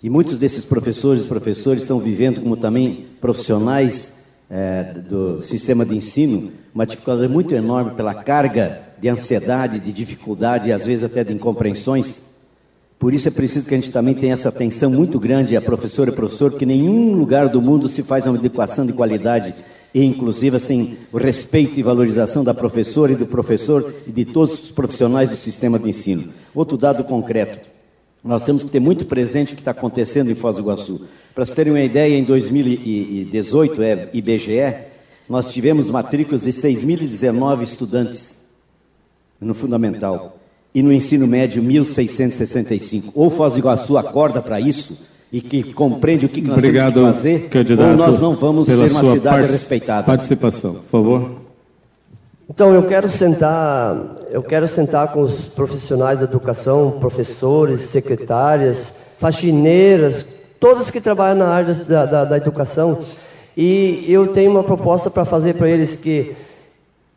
E 0.03 0.09
muitos 0.09 0.39
desses 0.39 0.65
professores 0.65 1.25
e 1.25 1.27
professores 1.27 1.83
estão 1.83 1.99
vivendo 1.99 2.41
como 2.41 2.57
também 2.57 3.07
profissionais 3.21 4.13
é, 4.51 4.95
do 5.09 5.43
sistema 5.43 5.85
de 5.85 5.97
ensino 5.97 6.51
uma 6.75 6.87
dificuldade 6.87 7.31
muito 7.33 7.55
enorme 7.55 7.93
pela 7.93 8.15
carga 8.15 8.81
de 9.01 9.09
ansiedade, 9.09 9.81
de 9.81 9.93
dificuldade 9.93 10.69
e 10.69 10.73
às 10.73 10.87
vezes 10.87 11.05
até 11.05 11.25
de 11.25 11.33
incompreensões. 11.33 12.21
Por 12.99 13.15
isso 13.15 13.29
é 13.29 13.31
preciso 13.31 13.67
que 13.67 13.75
a 13.75 13.77
gente 13.77 13.91
também 13.91 14.15
tenha 14.15 14.35
essa 14.35 14.49
atenção 14.49 14.91
muito 14.91 15.19
grande 15.19 15.57
a 15.57 15.61
professora 15.61 16.11
e 16.11 16.13
professor, 16.13 16.55
que 16.55 16.67
nenhum 16.67 17.15
lugar 17.15 17.49
do 17.49 17.63
mundo 17.63 17.89
se 17.89 18.03
faz 18.03 18.27
uma 18.27 18.37
educação 18.37 18.87
de 18.87 18.93
qualidade 18.93 19.55
e 19.95 20.05
inclusive 20.05 20.57
assim 20.57 20.97
o 21.13 21.17
respeito 21.17 21.79
e 21.79 21.83
valorização 21.83 22.45
da 22.45 22.53
professora 22.53 23.13
e 23.13 23.17
do 23.17 23.27
professor 23.27 23.95
e 24.07 24.13
de 24.13 24.25
todos 24.25 24.53
os 24.65 24.71
profissionais 24.71 25.29
do 25.29 25.37
sistema 25.37 25.79
de 25.79 25.89
ensino. 25.89 26.33
Outro 26.55 26.77
dado 26.77 27.05
concreto, 27.05 27.59
nós 28.25 28.45
temos 28.45 28.65
que 28.65 28.71
ter 28.71 28.81
muito 28.81 29.05
presente 29.05 29.53
o 29.53 29.57
que 29.57 29.63
está 29.63 29.71
acontecendo 29.71 30.31
em 30.31 30.35
Foz 30.35 30.57
do 30.57 30.63
Iguaçu. 30.63 31.01
Para 31.35 31.45
vocês 31.45 31.55
terem 31.55 31.73
uma 31.73 31.81
ideia, 31.81 32.17
em 32.19 32.25
2018, 32.25 33.83
é 33.83 34.09
IBGE, 34.13 34.75
nós 35.29 35.53
tivemos 35.53 35.91
matrículas 35.91 36.43
de 36.43 36.51
6.019 36.51 37.63
estudantes 37.63 38.35
no 39.41 39.55
fundamental 39.55 40.39
e 40.75 40.83
no 40.83 40.93
ensino 40.93 41.27
médio 41.27 41.63
1.665. 41.63 43.05
Ou 43.15 43.31
Foz 43.31 43.53
do 43.53 43.61
Iguaçu 43.61 43.97
acorda 43.97 44.43
para 44.43 44.61
isso 44.61 44.99
e 45.33 45.41
que 45.41 45.63
compreende 45.73 46.27
o 46.27 46.29
que, 46.29 46.41
nós 46.41 46.59
Obrigado, 46.59 46.95
temos 46.95 47.21
que 47.21 47.39
fazer, 47.49 47.81
ou 47.81 47.97
nós 47.97 48.19
não 48.19 48.35
vamos 48.35 48.67
ser 48.67 48.77
uma 48.91 49.05
cidade 49.05 49.53
respeitada. 49.53 50.05
Participação, 50.05 50.75
por 50.75 50.91
favor. 50.91 51.48
Então 52.51 52.75
eu 52.75 52.85
quero 52.85 53.11
sentar, 53.11 53.95
eu 54.31 54.43
quero 54.43 54.67
sentar 54.67 55.13
com 55.13 55.21
os 55.21 55.47
profissionais 55.49 56.19
da 56.19 56.25
educação, 56.25 56.93
professores, 56.93 57.83
secretárias, 57.83 58.95
faxineiras, 59.19 60.25
todos 60.59 60.91
que 60.91 60.99
trabalham 60.99 61.37
na 61.37 61.49
área 61.49 61.75
da, 61.75 62.07
da, 62.07 62.25
da 62.25 62.37
educação, 62.39 63.01
e 63.55 64.03
eu 64.09 64.29
tenho 64.29 64.51
uma 64.51 64.65
proposta 64.65 65.11
para 65.11 65.27
fazer 65.27 65.57
para 65.57 65.69
eles 65.69 65.95
que 65.95 66.35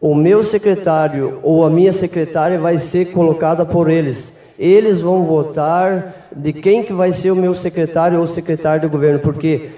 o 0.02 0.14
meu 0.14 0.44
secretário 0.44 1.40
ou 1.44 1.64
a 1.64 1.70
minha 1.70 1.94
secretária 1.94 2.60
vai 2.60 2.78
ser 2.78 3.12
colocada 3.14 3.66
por 3.66 3.90
eles. 3.90 4.34
Eles 4.60 5.00
vão 5.00 5.24
votar 5.24 6.28
de 6.36 6.52
quem 6.52 6.84
que 6.84 6.92
vai 6.92 7.14
ser 7.14 7.32
o 7.32 7.36
meu 7.36 7.56
secretário 7.56 8.20
ou 8.20 8.28
secretário 8.28 8.82
do 8.82 8.90
governo, 8.90 9.20
porque 9.20 9.70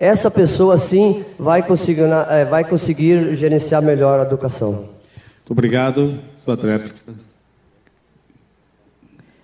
essa 0.00 0.30
pessoa 0.30 0.78
sim 0.78 1.22
vai 1.38 1.62
conseguir, 1.62 2.08
é, 2.30 2.46
vai 2.46 2.64
conseguir 2.64 3.36
gerenciar 3.36 3.82
melhor 3.82 4.18
a 4.18 4.22
educação. 4.22 5.01
Muito 5.42 5.50
obrigado. 5.50 6.20
Sua 6.38 6.56
tréplica. 6.56 6.96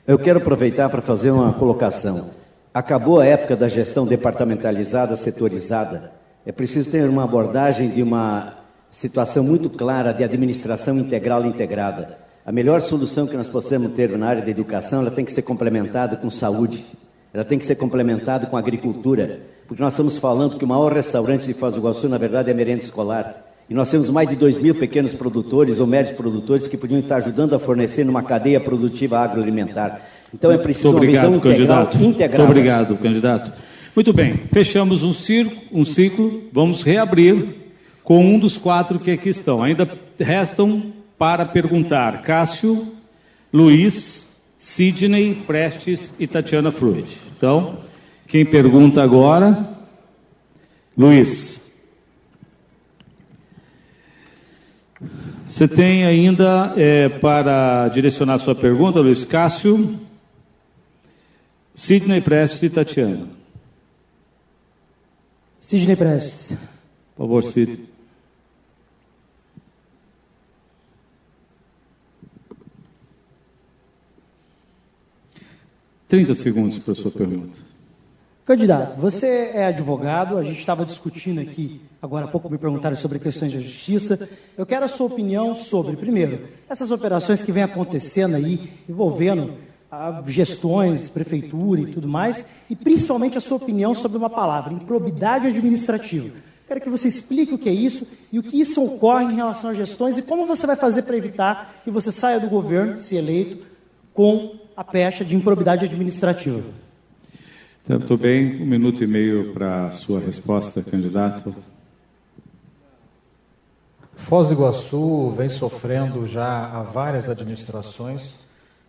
Eu 0.06 0.16
quero 0.16 0.38
aproveitar 0.38 0.88
para 0.88 1.02
fazer 1.02 1.32
uma 1.32 1.52
colocação. 1.52 2.30
Acabou 2.72 3.20
a 3.20 3.26
época 3.26 3.56
da 3.56 3.66
gestão 3.66 4.06
departamentalizada, 4.06 5.16
setorizada. 5.16 6.12
É 6.46 6.52
preciso 6.52 6.88
ter 6.88 7.08
uma 7.08 7.24
abordagem 7.24 7.90
de 7.90 8.00
uma 8.00 8.58
situação 8.92 9.42
muito 9.42 9.68
clara 9.68 10.12
de 10.12 10.22
administração 10.22 10.96
integral 10.96 11.44
e 11.44 11.48
integrada. 11.48 12.16
A 12.46 12.52
melhor 12.52 12.80
solução 12.80 13.26
que 13.26 13.36
nós 13.36 13.48
possamos 13.48 13.92
ter 13.92 14.16
na 14.16 14.28
área 14.28 14.42
da 14.42 14.50
educação, 14.50 15.00
ela 15.00 15.10
tem 15.10 15.24
que 15.24 15.32
ser 15.32 15.42
complementada 15.42 16.16
com 16.16 16.30
saúde, 16.30 16.86
ela 17.34 17.44
tem 17.44 17.58
que 17.58 17.64
ser 17.64 17.74
complementada 17.74 18.46
com 18.46 18.56
agricultura, 18.56 19.40
porque 19.66 19.82
nós 19.82 19.94
estamos 19.94 20.16
falando 20.16 20.56
que 20.56 20.64
o 20.64 20.68
maior 20.68 20.92
restaurante 20.92 21.44
de 21.44 21.52
Foz 21.54 21.74
do 21.74 21.80
Iguaçu, 21.80 22.08
na 22.08 22.16
verdade, 22.18 22.50
é 22.50 22.54
merenda 22.54 22.84
escolar. 22.84 23.47
E 23.68 23.74
nós 23.74 23.90
temos 23.90 24.08
mais 24.08 24.28
de 24.28 24.36
2 24.36 24.58
mil 24.58 24.74
pequenos 24.74 25.14
produtores 25.14 25.78
ou 25.78 25.86
médios 25.86 26.16
produtores 26.16 26.66
que 26.66 26.76
podiam 26.76 26.98
estar 26.98 27.16
ajudando 27.16 27.54
a 27.54 27.58
fornecer 27.58 28.04
numa 28.04 28.22
cadeia 28.22 28.58
produtiva 28.58 29.18
agroalimentar. 29.18 30.00
Então 30.32 30.50
é 30.50 30.56
preciso 30.56 30.92
Muito 30.92 31.02
obrigado, 31.04 31.24
uma 31.26 31.38
visão 31.38 31.52
candidato. 31.52 31.96
integral. 32.02 32.46
Muito 32.46 32.50
obrigado, 32.50 32.96
candidato. 32.96 33.52
Muito 33.94 34.12
bem, 34.12 34.40
fechamos 34.52 35.02
um, 35.02 35.12
circo, 35.12 35.56
um 35.72 35.84
ciclo, 35.84 36.44
vamos 36.52 36.82
reabrir 36.82 37.56
com 38.02 38.24
um 38.24 38.38
dos 38.38 38.56
quatro 38.56 38.98
que 38.98 39.10
aqui 39.10 39.28
estão. 39.28 39.62
Ainda 39.62 39.88
restam 40.18 40.92
para 41.18 41.44
perguntar 41.44 42.22
Cássio, 42.22 42.86
Luiz, 43.52 44.24
Sidney, 44.56 45.34
Prestes 45.46 46.12
e 46.18 46.26
Tatiana 46.26 46.70
Fruit. 46.70 47.20
Então, 47.36 47.78
quem 48.26 48.44
pergunta 48.46 49.02
agora? 49.02 49.68
Luiz. 50.96 51.57
Você 55.58 55.66
tem 55.66 56.06
ainda 56.06 56.72
é, 56.76 57.08
para 57.08 57.88
direcionar 57.88 58.38
sua 58.38 58.54
pergunta, 58.54 59.00
Luiz 59.00 59.24
Cássio, 59.24 59.98
Sidney 61.74 62.20
Prestes 62.20 62.62
e 62.62 62.70
Tatiana. 62.70 63.26
Sidney 65.58 65.96
Prestes. 65.96 66.56
Por 67.16 67.24
favor, 67.24 67.42
Sidney. 67.42 67.88
30 76.06 76.36
segundos 76.36 76.78
para 76.78 76.92
a 76.92 76.94
sua 76.94 77.10
pergunta. 77.10 77.67
Candidato, 78.48 78.98
você 78.98 79.50
é 79.52 79.66
advogado, 79.66 80.38
a 80.38 80.42
gente 80.42 80.58
estava 80.58 80.82
discutindo 80.82 81.38
aqui, 81.38 81.82
agora 82.00 82.24
há 82.24 82.28
pouco 82.28 82.48
me 82.48 82.56
perguntaram 82.56 82.96
sobre 82.96 83.18
questões 83.18 83.52
da 83.52 83.60
justiça. 83.60 84.26
Eu 84.56 84.64
quero 84.64 84.86
a 84.86 84.88
sua 84.88 85.06
opinião 85.06 85.54
sobre, 85.54 85.98
primeiro, 85.98 86.48
essas 86.66 86.90
operações 86.90 87.42
que 87.42 87.52
vêm 87.52 87.62
acontecendo 87.62 88.36
aí, 88.36 88.72
envolvendo 88.88 89.52
ah, 89.92 90.22
gestões, 90.26 91.10
prefeitura 91.10 91.82
e 91.82 91.92
tudo 91.92 92.08
mais, 92.08 92.42
e 92.70 92.74
principalmente 92.74 93.36
a 93.36 93.40
sua 93.42 93.58
opinião 93.58 93.94
sobre 93.94 94.16
uma 94.16 94.30
palavra, 94.30 94.72
improbidade 94.72 95.48
administrativa. 95.48 96.34
Quero 96.66 96.80
que 96.80 96.88
você 96.88 97.06
explique 97.06 97.52
o 97.52 97.58
que 97.58 97.68
é 97.68 97.74
isso 97.74 98.06
e 98.32 98.38
o 98.38 98.42
que 98.42 98.58
isso 98.58 98.82
ocorre 98.82 99.26
em 99.26 99.36
relação 99.36 99.68
às 99.68 99.76
gestões 99.76 100.16
e 100.16 100.22
como 100.22 100.46
você 100.46 100.66
vai 100.66 100.76
fazer 100.76 101.02
para 101.02 101.18
evitar 101.18 101.82
que 101.84 101.90
você 101.90 102.10
saia 102.10 102.40
do 102.40 102.48
governo, 102.48 102.96
se 102.96 103.14
eleito, 103.14 103.66
com 104.14 104.54
a 104.74 104.82
pecha 104.82 105.22
de 105.22 105.36
improbidade 105.36 105.84
administrativa. 105.84 106.87
Muito 107.88 108.18
bem, 108.18 108.60
um 108.60 108.66
minuto 108.66 109.02
e 109.02 109.06
meio 109.06 109.54
para 109.54 109.86
a 109.86 109.90
sua 109.90 110.20
resposta, 110.20 110.82
candidato. 110.82 111.56
Foz 114.14 114.46
do 114.46 114.52
Iguaçu 114.52 115.30
vem 115.30 115.48
sofrendo 115.48 116.26
já 116.26 116.66
há 116.66 116.82
várias 116.82 117.30
administrações 117.30 118.34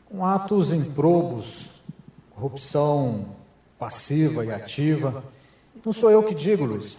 com 0.03 0.25
atos 0.25 0.73
improbos, 0.73 1.69
corrupção 2.31 3.27
passiva 3.79 4.43
e 4.43 4.51
ativa. 4.51 5.23
Não 5.85 5.93
sou 5.93 6.11
eu 6.11 6.21
que 6.23 6.35
digo, 6.35 6.65
Luiz. 6.65 6.97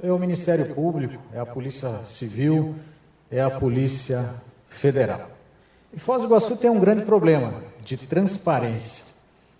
Eu 0.00 0.14
o 0.14 0.20
Ministério 0.20 0.72
Público, 0.72 1.20
é 1.32 1.40
a 1.40 1.46
Polícia 1.46 1.98
Civil, 2.04 2.76
é 3.28 3.40
a 3.40 3.50
Polícia 3.50 4.34
Federal. 4.68 5.28
E 5.92 5.98
Foz 5.98 6.22
do 6.22 6.28
Iguaçu 6.28 6.56
tem 6.56 6.70
um 6.70 6.78
grande 6.78 7.04
problema 7.04 7.54
de 7.84 7.96
transparência. 7.96 9.03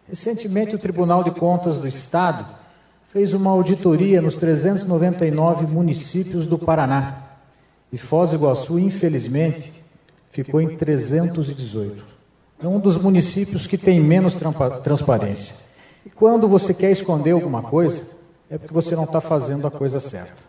Recentemente, 0.08 0.74
o 0.74 0.78
Tribunal 0.78 1.24
de 1.24 1.30
Contas 1.30 1.78
do 1.78 1.88
Estado 1.88 2.46
fez 3.12 3.32
uma 3.32 3.50
auditoria 3.50 4.20
nos 4.20 4.36
399 4.36 5.66
municípios 5.66 6.46
do 6.46 6.58
Paraná. 6.58 7.22
E 7.92 7.96
Foz 7.96 8.30
do 8.30 8.36
Iguaçu, 8.36 8.78
infelizmente, 8.78 9.72
ficou 10.30 10.60
em 10.60 10.76
318. 10.76 12.04
É 12.62 12.66
um 12.66 12.80
dos 12.80 12.96
municípios 12.96 13.66
que 13.66 13.78
tem 13.78 14.00
menos 14.00 14.36
transparência. 14.82 15.54
E 16.04 16.10
quando 16.10 16.48
você 16.48 16.74
quer 16.74 16.90
esconder 16.90 17.30
alguma 17.30 17.62
coisa, 17.62 18.02
é 18.50 18.58
porque 18.58 18.74
você 18.74 18.94
não 18.96 19.04
está 19.04 19.20
fazendo 19.20 19.66
a 19.66 19.70
coisa 19.70 20.00
certa. 20.00 20.42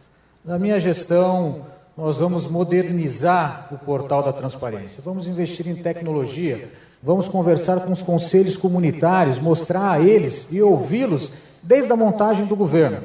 Na 0.44 0.60
minha 0.60 0.80
gestão, 0.80 1.62
nós 1.98 2.18
vamos 2.18 2.46
modernizar 2.46 3.68
o 3.72 3.78
portal 3.78 4.22
da 4.22 4.34
transparência, 4.34 5.02
vamos 5.04 5.28
investir 5.28 5.68
em 5.68 5.76
tecnologia, 5.76 6.72
vamos 7.06 7.28
conversar 7.28 7.82
com 7.82 7.92
os 7.92 8.02
conselhos 8.02 8.58
comunitários, 8.58 9.38
mostrar 9.38 9.92
a 9.92 10.02
eles 10.02 10.48
e 10.50 10.60
ouvi-los 10.60 11.32
desde 11.62 11.92
a 11.92 11.96
montagem 11.96 12.48
do 12.48 12.56
governo. 12.56 12.98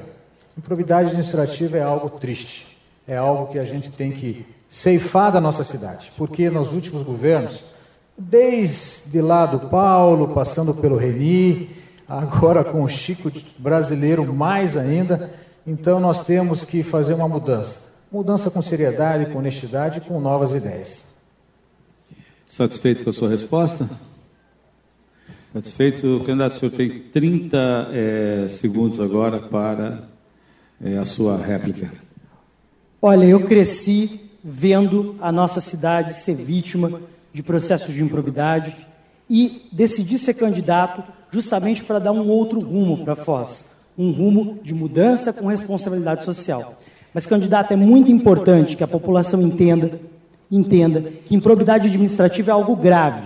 Improbidade 0.57 1.09
administrativa 1.09 1.77
é 1.77 1.83
algo 1.83 2.09
triste, 2.09 2.67
é 3.07 3.17
algo 3.17 3.53
que 3.53 3.59
a 3.59 3.65
gente 3.65 3.91
tem 3.91 4.11
que 4.11 4.47
ceifar 4.69 5.31
da 5.31 5.41
nossa 5.41 5.63
cidade, 5.63 6.11
porque 6.17 6.49
nos 6.49 6.73
últimos 6.73 7.03
governos, 7.03 7.63
desde 8.17 9.21
lá 9.21 9.45
do 9.45 9.69
Paulo, 9.69 10.29
passando 10.29 10.73
pelo 10.73 10.97
Reni, 10.97 11.77
agora 12.09 12.65
com 12.65 12.83
o 12.83 12.89
Chico 12.89 13.31
brasileiro 13.59 14.33
mais 14.33 14.77
ainda, 14.79 15.31
então 15.67 16.01
nós 16.01 16.25
temos 16.25 16.65
que 16.65 16.83
fazer 16.83 17.13
uma 17.13 17.29
mudança. 17.29 17.79
Mudança 18.11 18.51
com 18.51 18.63
seriedade, 18.63 19.27
com 19.27 19.39
honestidade 19.39 19.99
e 19.99 20.01
com 20.01 20.19
novas 20.19 20.53
ideias. 20.53 21.10
Satisfeito 22.51 23.05
com 23.05 23.11
a 23.11 23.13
sua 23.13 23.29
resposta? 23.29 23.89
Satisfeito, 25.53 26.21
candidato, 26.27 26.55
o 26.55 26.59
senhor 26.59 26.73
tem 26.73 26.91
30 26.91 27.89
é, 27.93 28.47
segundos 28.49 28.99
agora 28.99 29.39
para 29.39 30.03
é, 30.85 30.99
a 30.99 31.05
sua 31.05 31.37
réplica. 31.37 31.93
Olha, 33.01 33.25
eu 33.25 33.45
cresci 33.45 34.33
vendo 34.43 35.15
a 35.21 35.31
nossa 35.31 35.61
cidade 35.61 36.15
ser 36.15 36.35
vítima 36.35 37.01
de 37.33 37.41
processos 37.41 37.95
de 37.95 38.03
improbidade 38.03 38.77
e 39.29 39.69
decidi 39.71 40.19
ser 40.19 40.35
candidato 40.35 41.05
justamente 41.31 41.85
para 41.85 42.01
dar 42.01 42.11
um 42.11 42.27
outro 42.29 42.59
rumo 42.59 43.05
para 43.05 43.15
Foz, 43.15 43.65
um 43.97 44.11
rumo 44.11 44.59
de 44.61 44.75
mudança 44.75 45.33
com 45.33 45.47
responsabilidade 45.47 46.25
social. 46.25 46.81
Mas, 47.15 47.27
candidato, 47.27 47.71
é 47.73 47.77
muito 47.77 48.11
importante 48.11 48.77
que 48.77 48.83
a 48.83 48.89
população 48.89 49.41
entenda, 49.41 50.01
entenda 50.51 51.05
que 51.25 51.35
improbidade 51.37 51.87
administrativa 51.87 52.51
é 52.51 52.55
algo 52.55 52.75
grave. 52.75 53.23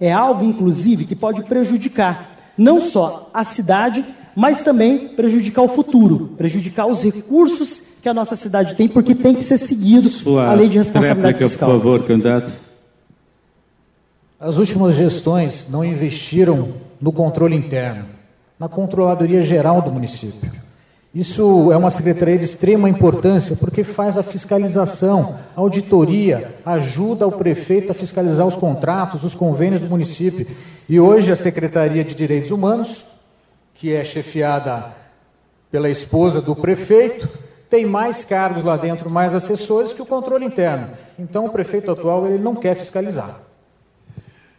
É 0.00 0.12
algo, 0.12 0.44
inclusive, 0.44 1.04
que 1.04 1.14
pode 1.14 1.42
prejudicar 1.44 2.52
não 2.58 2.80
só 2.80 3.30
a 3.32 3.44
cidade, 3.44 4.04
mas 4.34 4.62
também 4.62 5.08
prejudicar 5.08 5.62
o 5.62 5.68
futuro, 5.68 6.34
prejudicar 6.36 6.86
os 6.86 7.02
recursos 7.02 7.82
que 8.02 8.08
a 8.08 8.14
nossa 8.14 8.36
cidade 8.36 8.74
tem, 8.74 8.88
porque 8.88 9.14
tem 9.14 9.34
que 9.34 9.42
ser 9.42 9.58
seguido 9.58 10.08
Sua 10.08 10.48
a 10.50 10.54
lei 10.54 10.68
de 10.68 10.78
responsabilidade 10.78 11.26
réplica, 11.26 11.48
fiscal. 11.48 11.70
por 11.70 11.76
favor, 11.78 12.02
candidato. 12.04 12.52
As 14.38 14.58
últimas 14.58 14.94
gestões 14.94 15.66
não 15.70 15.84
investiram 15.84 16.74
no 17.00 17.10
controle 17.10 17.56
interno, 17.56 18.04
na 18.58 18.68
controladoria 18.68 19.42
geral 19.42 19.80
do 19.80 19.90
município. 19.90 20.52
Isso 21.16 21.72
é 21.72 21.76
uma 21.78 21.88
secretaria 21.88 22.36
de 22.36 22.44
extrema 22.44 22.90
importância 22.90 23.56
porque 23.56 23.82
faz 23.82 24.18
a 24.18 24.22
fiscalização, 24.22 25.38
a 25.56 25.60
auditoria, 25.60 26.56
ajuda 26.62 27.26
o 27.26 27.32
prefeito 27.32 27.90
a 27.90 27.94
fiscalizar 27.94 28.46
os 28.46 28.54
contratos, 28.54 29.24
os 29.24 29.34
convênios 29.34 29.80
do 29.80 29.88
município. 29.88 30.46
E 30.86 31.00
hoje 31.00 31.32
a 31.32 31.36
Secretaria 31.36 32.04
de 32.04 32.14
Direitos 32.14 32.50
Humanos, 32.50 33.02
que 33.76 33.94
é 33.94 34.04
chefiada 34.04 34.94
pela 35.70 35.88
esposa 35.88 36.42
do 36.42 36.54
prefeito, 36.54 37.26
tem 37.70 37.86
mais 37.86 38.22
cargos 38.22 38.62
lá 38.62 38.76
dentro, 38.76 39.08
mais 39.08 39.34
assessores 39.34 39.94
que 39.94 40.02
o 40.02 40.06
controle 40.06 40.44
interno. 40.44 40.90
Então 41.18 41.46
o 41.46 41.50
prefeito 41.50 41.90
atual 41.90 42.26
ele 42.26 42.36
não 42.36 42.54
quer 42.54 42.74
fiscalizar. 42.74 43.40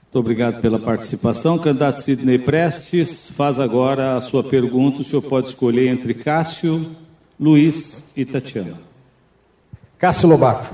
Muito 0.08 0.20
obrigado 0.20 0.62
pela 0.62 0.80
participação. 0.80 1.60
Candidato 1.60 2.00
Sidney 2.00 2.39
Prestes, 2.39 3.30
faz 3.32 3.60
agora 3.60 4.15
a 4.15 4.22
sua 4.22 4.41
pergunta. 4.41 5.02
O 5.02 5.04
senhor 5.04 5.22
pode 5.22 5.50
escolher 5.50 5.89
entre 5.89 6.13
Cássio, 6.13 6.89
Luiz 7.38 8.02
e 8.15 8.24
Tatiana. 8.24 8.80
Cássio 9.98 10.30
Lobato. 10.30 10.74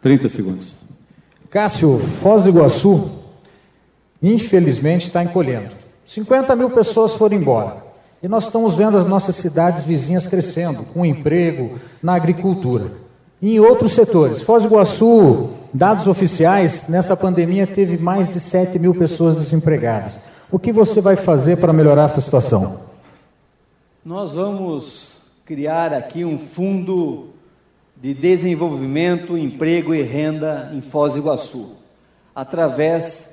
Trinta 0.00 0.28
segundos. 0.28 0.76
Cássio, 1.50 1.98
Foz 1.98 2.44
do 2.44 2.50
Iguaçu, 2.50 3.19
infelizmente, 4.22 5.06
está 5.06 5.22
encolhendo. 5.22 5.74
50 6.04 6.56
mil 6.56 6.70
pessoas 6.70 7.14
foram 7.14 7.36
embora. 7.36 7.76
E 8.22 8.28
nós 8.28 8.44
estamos 8.44 8.74
vendo 8.74 8.98
as 8.98 9.06
nossas 9.06 9.36
cidades 9.36 9.84
vizinhas 9.84 10.26
crescendo, 10.26 10.84
com 10.92 11.06
emprego, 11.06 11.78
na 12.02 12.14
agricultura. 12.14 12.92
E 13.40 13.54
em 13.54 13.60
outros 13.60 13.92
setores. 13.92 14.42
Foz 14.42 14.64
do 14.64 14.68
Iguaçu, 14.68 15.50
dados 15.72 16.06
oficiais, 16.06 16.86
nessa 16.86 17.16
pandemia 17.16 17.66
teve 17.66 17.96
mais 17.96 18.28
de 18.28 18.38
7 18.38 18.78
mil 18.78 18.94
pessoas 18.94 19.36
desempregadas. 19.36 20.18
O 20.50 20.58
que 20.58 20.72
você 20.72 21.00
vai 21.00 21.16
fazer 21.16 21.56
para 21.56 21.72
melhorar 21.72 22.04
essa 22.04 22.20
situação? 22.20 22.80
Nós 24.04 24.32
vamos 24.32 25.18
criar 25.46 25.92
aqui 25.94 26.24
um 26.24 26.38
fundo 26.38 27.28
de 27.96 28.12
desenvolvimento, 28.12 29.38
emprego 29.38 29.94
e 29.94 30.02
renda 30.02 30.70
em 30.74 30.80
Foz 30.80 31.12
do 31.12 31.20
Iguaçu, 31.20 31.70
através 32.34 33.29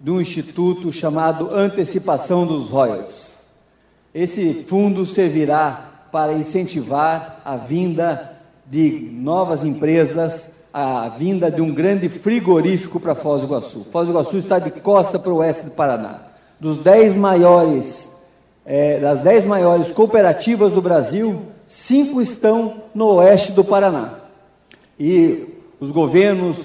de 0.00 0.10
um 0.10 0.18
instituto 0.18 0.90
chamado 0.90 1.54
Antecipação 1.54 2.46
dos 2.46 2.70
Royalties. 2.70 3.34
Esse 4.14 4.64
fundo 4.66 5.04
servirá 5.04 5.88
para 6.10 6.32
incentivar 6.32 7.42
a 7.44 7.56
vinda 7.56 8.38
de 8.66 9.10
novas 9.12 9.62
empresas, 9.62 10.48
a 10.72 11.08
vinda 11.08 11.50
de 11.50 11.60
um 11.60 11.72
grande 11.72 12.08
frigorífico 12.08 12.98
para 12.98 13.14
Foz 13.14 13.42
do 13.42 13.48
Iguaçu. 13.48 13.86
Foz 13.92 14.06
do 14.08 14.12
Iguaçu 14.12 14.38
está 14.38 14.58
de 14.58 14.70
costa 14.70 15.18
para 15.18 15.32
o 15.32 15.36
oeste 15.36 15.64
do 15.64 15.70
Paraná. 15.70 16.20
Dos 16.58 16.78
dez 16.78 17.14
maiores, 17.14 18.08
é, 18.64 18.98
das 19.00 19.20
dez 19.20 19.44
maiores 19.44 19.92
cooperativas 19.92 20.72
do 20.72 20.80
Brasil, 20.80 21.42
cinco 21.66 22.22
estão 22.22 22.84
no 22.94 23.06
oeste 23.16 23.52
do 23.52 23.62
Paraná. 23.62 24.14
E 24.98 25.46
os 25.78 25.90
governos 25.90 26.56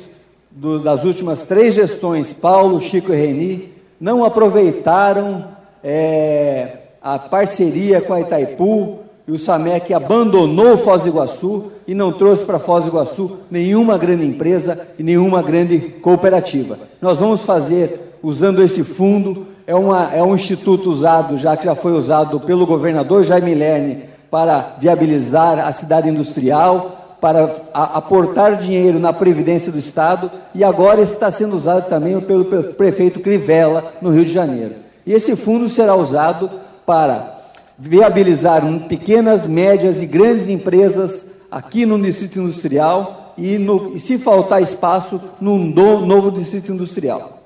do, 0.56 0.80
das 0.80 1.04
últimas 1.04 1.44
três 1.44 1.76
gestões, 1.76 2.32
Paulo, 2.32 2.82
Chico 2.82 3.14
e 3.14 3.16
Reni, 3.16 3.74
não 4.00 4.24
aproveitaram 4.24 5.46
é, 5.84 6.78
a 7.02 7.20
parceria 7.20 8.00
com 8.00 8.14
a 8.14 8.22
Itaipu 8.22 9.00
e 9.28 9.32
o 9.32 9.40
SAMEC 9.40 9.94
abandonou 9.94 10.78
Foz 10.78 11.02
do 11.02 11.10
Iguaçu 11.10 11.72
e 11.86 11.94
não 11.94 12.14
trouxe 12.14 12.46
para 12.46 12.60
Foz 12.60 12.86
do 12.86 12.90
Iguaçu 12.90 13.32
nenhuma 13.52 13.98
grande 13.98 14.26
empresa 14.26 14.88
e 14.98 15.04
nenhuma 15.04 15.42
grande 15.42 15.80
cooperativa. 15.80 16.80
Nós 17.02 17.20
vamos 17.20 17.42
fazer, 17.42 18.18
usando 18.24 18.62
esse 18.62 18.84
fundo, 18.84 19.48
é, 19.68 19.76
uma, 19.76 20.14
é 20.14 20.24
um 20.24 20.36
instituto 20.36 20.90
usado, 20.90 21.38
já 21.38 21.58
que 21.58 21.66
já 21.66 21.76
foi 21.76 21.92
usado 21.94 22.40
pelo 22.40 22.66
governador 22.66 23.24
Jaime 23.24 23.54
Lerner 23.54 24.10
para 24.32 24.76
viabilizar 24.80 25.68
a 25.68 25.72
cidade 25.74 26.08
industrial, 26.08 27.05
para 27.20 27.50
aportar 27.74 28.58
dinheiro 28.58 29.00
na 29.00 29.12
Previdência 29.12 29.72
do 29.72 29.80
Estado 29.80 30.32
e 30.54 30.64
agora 30.64 31.02
está 31.02 31.32
sendo 31.32 31.56
usado 31.56 31.90
também 31.90 32.20
pelo 32.22 32.46
prefeito 32.46 33.20
Crivella, 33.20 33.94
no 34.02 34.10
Rio 34.10 34.26
de 34.26 34.32
Janeiro. 34.32 34.76
E 35.06 35.14
esse 35.14 35.36
fundo 35.36 35.70
será 35.70 35.96
usado 35.96 36.50
para 36.86 37.36
viabilizar 37.78 38.62
pequenas, 38.88 39.48
médias 39.48 40.02
e 40.02 40.06
grandes 40.06 40.50
empresas 40.50 41.26
aqui 41.52 41.86
no 41.86 42.02
Distrito 42.02 42.40
Industrial 42.40 43.34
e, 43.38 43.58
no, 43.58 43.96
e 43.96 44.00
se 44.00 44.18
faltar 44.18 44.62
espaço, 44.62 45.22
num 45.40 45.72
do, 45.72 46.06
novo 46.06 46.32
Distrito 46.32 46.72
Industrial. 46.72 47.44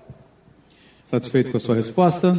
Satisfeito 1.04 1.52
com 1.52 1.58
a 1.58 1.60
sua 1.60 1.76
resposta? 1.76 2.36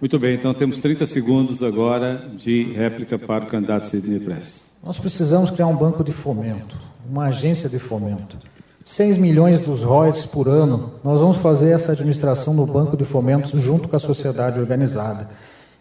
Muito 0.00 0.18
bem, 0.18 0.36
então 0.36 0.54
temos 0.54 0.78
30 0.78 1.04
segundos 1.06 1.62
agora 1.62 2.28
de 2.36 2.62
réplica 2.72 3.18
para 3.18 3.44
o 3.44 3.48
candidato 3.48 3.86
Sidney 3.86 4.20
Prestes. 4.20 4.63
Nós 4.84 4.98
precisamos 4.98 5.50
criar 5.50 5.66
um 5.66 5.74
banco 5.74 6.04
de 6.04 6.12
fomento, 6.12 6.76
uma 7.08 7.28
agência 7.28 7.70
de 7.70 7.78
fomento. 7.78 8.36
6 8.84 9.16
milhões 9.16 9.58
dos 9.58 9.82
royalties 9.82 10.26
por 10.26 10.46
ano, 10.46 10.92
nós 11.02 11.20
vamos 11.20 11.38
fazer 11.38 11.70
essa 11.70 11.92
administração 11.92 12.52
no 12.52 12.66
banco 12.66 12.94
de 12.94 13.02
fomento 13.02 13.56
junto 13.56 13.88
com 13.88 13.96
a 13.96 13.98
sociedade 13.98 14.60
organizada. 14.60 15.30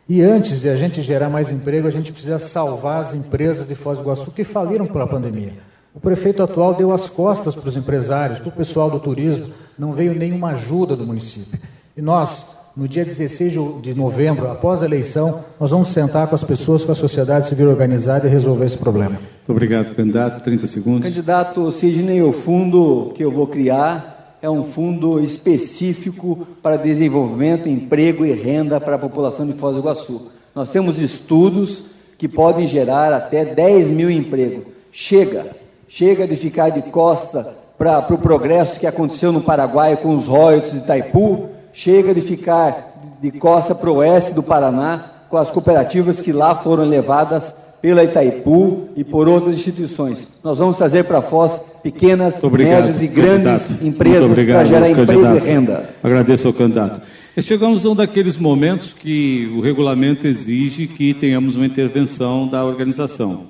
E 0.08 0.22
antes 0.22 0.62
de 0.62 0.70
a 0.70 0.78
gente 0.78 1.02
gerar 1.02 1.30
mais 1.30 1.52
emprego, 1.52 1.86
a 1.86 1.92
gente 1.92 2.14
precisa 2.14 2.40
salvar 2.40 3.02
as 3.02 3.14
empresas 3.14 3.68
de 3.68 3.76
Foz 3.76 3.98
do 3.98 4.06
Iguaçu 4.06 4.32
que 4.32 4.46
faliram 4.46 4.88
pela 4.88 5.06
pandemia. 5.06 5.52
O 5.94 6.00
prefeito 6.00 6.42
atual 6.42 6.74
deu 6.74 6.94
as 6.94 7.10
costas 7.10 7.56
para 7.56 7.68
os 7.68 7.76
empresários, 7.76 8.40
para 8.40 8.50
o 8.50 8.54
pessoal 8.54 8.90
do 8.90 9.02
turismo, 9.02 9.54
não 9.78 9.92
veio 9.92 10.16
nenhuma 10.16 10.52
ajuda 10.52 10.96
do 10.96 11.06
município. 11.06 11.60
E 11.98 12.02
nós, 12.02 12.46
no 12.76 12.88
dia 12.88 13.06
16 13.06 13.54
de 13.82 13.94
novembro, 13.94 14.50
após 14.50 14.82
a 14.82 14.86
eleição, 14.86 15.44
nós 15.60 15.70
vamos 15.70 15.90
sentar 15.90 16.28
com 16.28 16.34
as 16.34 16.44
pessoas, 16.44 16.84
com 16.84 16.92
a 16.92 16.96
sociedade 16.96 17.48
civil 17.48 17.70
organizada 17.70 18.28
e 18.28 18.32
resolver 18.32 18.66
esse 18.66 18.78
problema. 18.78 19.12
Muito 19.12 19.52
obrigado, 19.52 19.96
candidato. 19.96 20.44
30 20.44 20.68
segundos. 20.68 21.04
Candidato 21.04 21.72
Sidney, 21.72 22.22
o 22.24 22.32
fundo 22.32 23.12
que 23.16 23.24
eu 23.24 23.32
vou 23.32 23.46
criar 23.46 24.38
é 24.42 24.50
um 24.50 24.64
fundo 24.64 25.24
específico 25.24 26.48
para 26.62 26.76
desenvolvimento, 26.76 27.70
emprego 27.70 28.26
e 28.26 28.34
renda 28.34 28.82
para 28.82 28.96
a 28.96 29.00
população 29.00 29.46
de 29.46 29.54
Foz 29.54 29.76
do 29.76 29.82
Iguaçu. 29.82 30.30
Nós 30.56 30.70
temos 30.70 31.00
estudos 31.00 31.84
que 32.18 32.28
podem 32.28 32.68
gerar 32.68 33.14
até 33.14 33.46
10 33.46 33.92
mil 33.92 34.10
empregos. 34.10 34.66
Chega, 34.92 35.48
chega 35.88 36.28
de 36.28 36.36
ficar 36.36 36.70
de 36.70 36.82
costa 36.82 37.56
para 37.78 38.00
o 38.00 38.04
pro 38.04 38.18
progresso 38.18 38.80
que 38.80 38.88
aconteceu 38.88 39.32
no 39.32 39.42
Paraguai 39.42 39.96
com 39.96 40.16
os 40.16 40.26
royalties 40.26 40.72
de 40.72 40.80
Itaipu, 40.80 41.50
chega 41.74 42.14
de 42.14 42.22
ficar 42.22 43.18
de 43.22 43.32
costa 43.32 43.74
para 43.74 43.92
o 43.92 43.96
oeste 43.96 44.34
do 44.34 44.44
Paraná 44.44 45.06
com 45.30 45.38
as 45.38 45.50
cooperativas 45.50 46.22
que 46.22 46.32
lá 46.32 46.56
foram 46.56 46.86
levadas 46.86 47.54
pela 47.82 48.04
Itaipu 48.04 48.88
e 48.96 49.04
por 49.04 49.28
outras 49.28 49.56
instituições. 49.56 50.28
Nós 50.44 50.60
vamos 50.60 50.78
trazer 50.78 51.04
para 51.04 51.22
Foz 51.22 51.52
pequenas, 51.82 52.36
médias 52.42 53.02
e 53.02 53.08
grandes 53.08 53.64
candidato. 53.64 53.86
empresas 53.86 54.32
para 54.32 54.64
gerar 54.64 54.90
emprego 54.90 55.22
candidato. 55.22 55.46
e 55.46 55.50
renda. 55.50 55.90
Agradeço 56.02 56.48
ao 56.48 56.54
candidato. 56.54 57.02
Chegamos 57.42 57.86
a 57.86 57.90
um 57.90 57.96
daqueles 57.96 58.38
momentos 58.38 58.94
que 58.94 59.52
o 59.58 59.60
regulamento 59.60 60.28
exige 60.28 60.88
que 60.88 61.14
tenhamos 61.14 61.56
uma 61.58 61.66
intervenção 61.66 62.48
da 62.48 62.64
organização. 62.64 63.48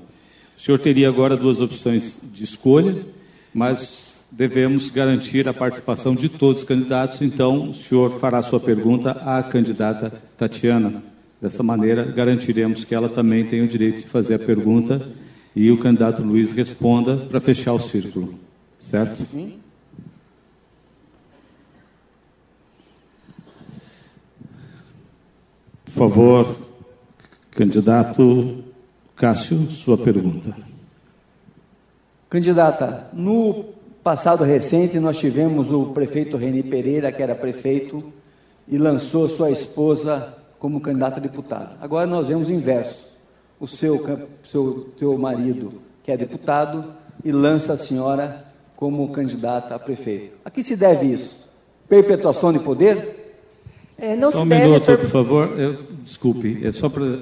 O 0.58 0.62
senhor 0.62 0.80
teria 0.80 1.10
agora 1.10 1.36
duas 1.36 1.60
opções 1.60 2.18
de 2.24 2.44
escolha, 2.46 2.96
mas 3.54 4.03
devemos 4.36 4.90
garantir 4.90 5.48
a 5.48 5.54
participação 5.54 6.16
de 6.16 6.28
todos 6.28 6.64
os 6.64 6.68
candidatos, 6.68 7.22
então 7.22 7.70
o 7.70 7.74
senhor 7.74 8.20
fará 8.20 8.42
sua 8.42 8.60
pergunta 8.60 9.12
à 9.12 9.44
candidata 9.44 10.12
Tatiana. 10.36 11.04
Dessa 11.40 11.62
maneira, 11.62 12.04
garantiremos 12.04 12.84
que 12.84 12.96
ela 12.96 13.10
também 13.10 13.46
tem 13.46 13.62
o 13.62 13.68
direito 13.68 14.02
de 14.02 14.08
fazer 14.08 14.36
a 14.36 14.40
pergunta 14.40 15.08
e 15.56 15.70
o 15.70 15.78
candidato 15.78 16.24
Luiz 16.24 16.52
responda 16.52 17.16
para 17.16 17.40
fechar 17.40 17.74
o 17.74 17.80
círculo. 17.80 18.34
Certo? 18.80 19.24
Por 25.86 25.92
favor, 25.92 26.56
candidato 27.52 28.64
Cássio, 29.16 29.72
sua 29.72 29.98
pergunta. 29.98 30.56
Candidata, 32.30 33.10
no 33.14 33.73
passado 34.04 34.44
recente 34.44 35.00
nós 35.00 35.18
tivemos 35.18 35.72
o 35.72 35.88
prefeito 35.88 36.38
Reni 36.38 36.62
Pereira, 36.64 37.12
que 37.12 37.22
era 37.22 37.34
prefeito, 37.36 38.04
e 38.68 38.78
lançou 38.78 39.28
sua 39.30 39.50
esposa 39.52 40.34
como 40.60 40.80
candidata 40.82 41.18
a 41.18 41.20
deputada. 41.24 41.78
Agora 41.82 42.06
nós 42.08 42.28
vemos 42.28 42.48
o 42.48 42.52
inverso. 42.52 43.00
O 43.60 43.68
seu, 43.68 44.04
seu, 44.52 44.90
seu 44.98 45.18
marido, 45.18 45.82
que 46.04 46.12
é 46.12 46.18
deputado, 46.18 46.86
e 47.24 47.32
lança 47.32 47.74
a 47.74 47.78
senhora 47.78 48.46
como 48.76 49.08
candidata 49.10 49.74
a 49.76 49.80
prefeito. 49.80 50.36
A 50.44 50.50
que 50.50 50.62
se 50.64 50.76
deve 50.76 51.08
isso? 51.08 51.48
Perpetuação 51.88 52.52
de 52.52 52.60
poder? 52.60 53.38
É, 53.98 54.16
não 54.16 54.32
Só 54.32 54.40
se 54.40 54.44
um 54.44 54.48
deve 54.50 54.64
minuto, 54.66 54.86
per- 54.86 54.98
por 54.98 55.06
favor. 55.10 55.58
Eu- 55.60 55.78
desculpe, 56.04 56.60
é 56.66 56.72
só 56.74 56.90
para 56.90 57.20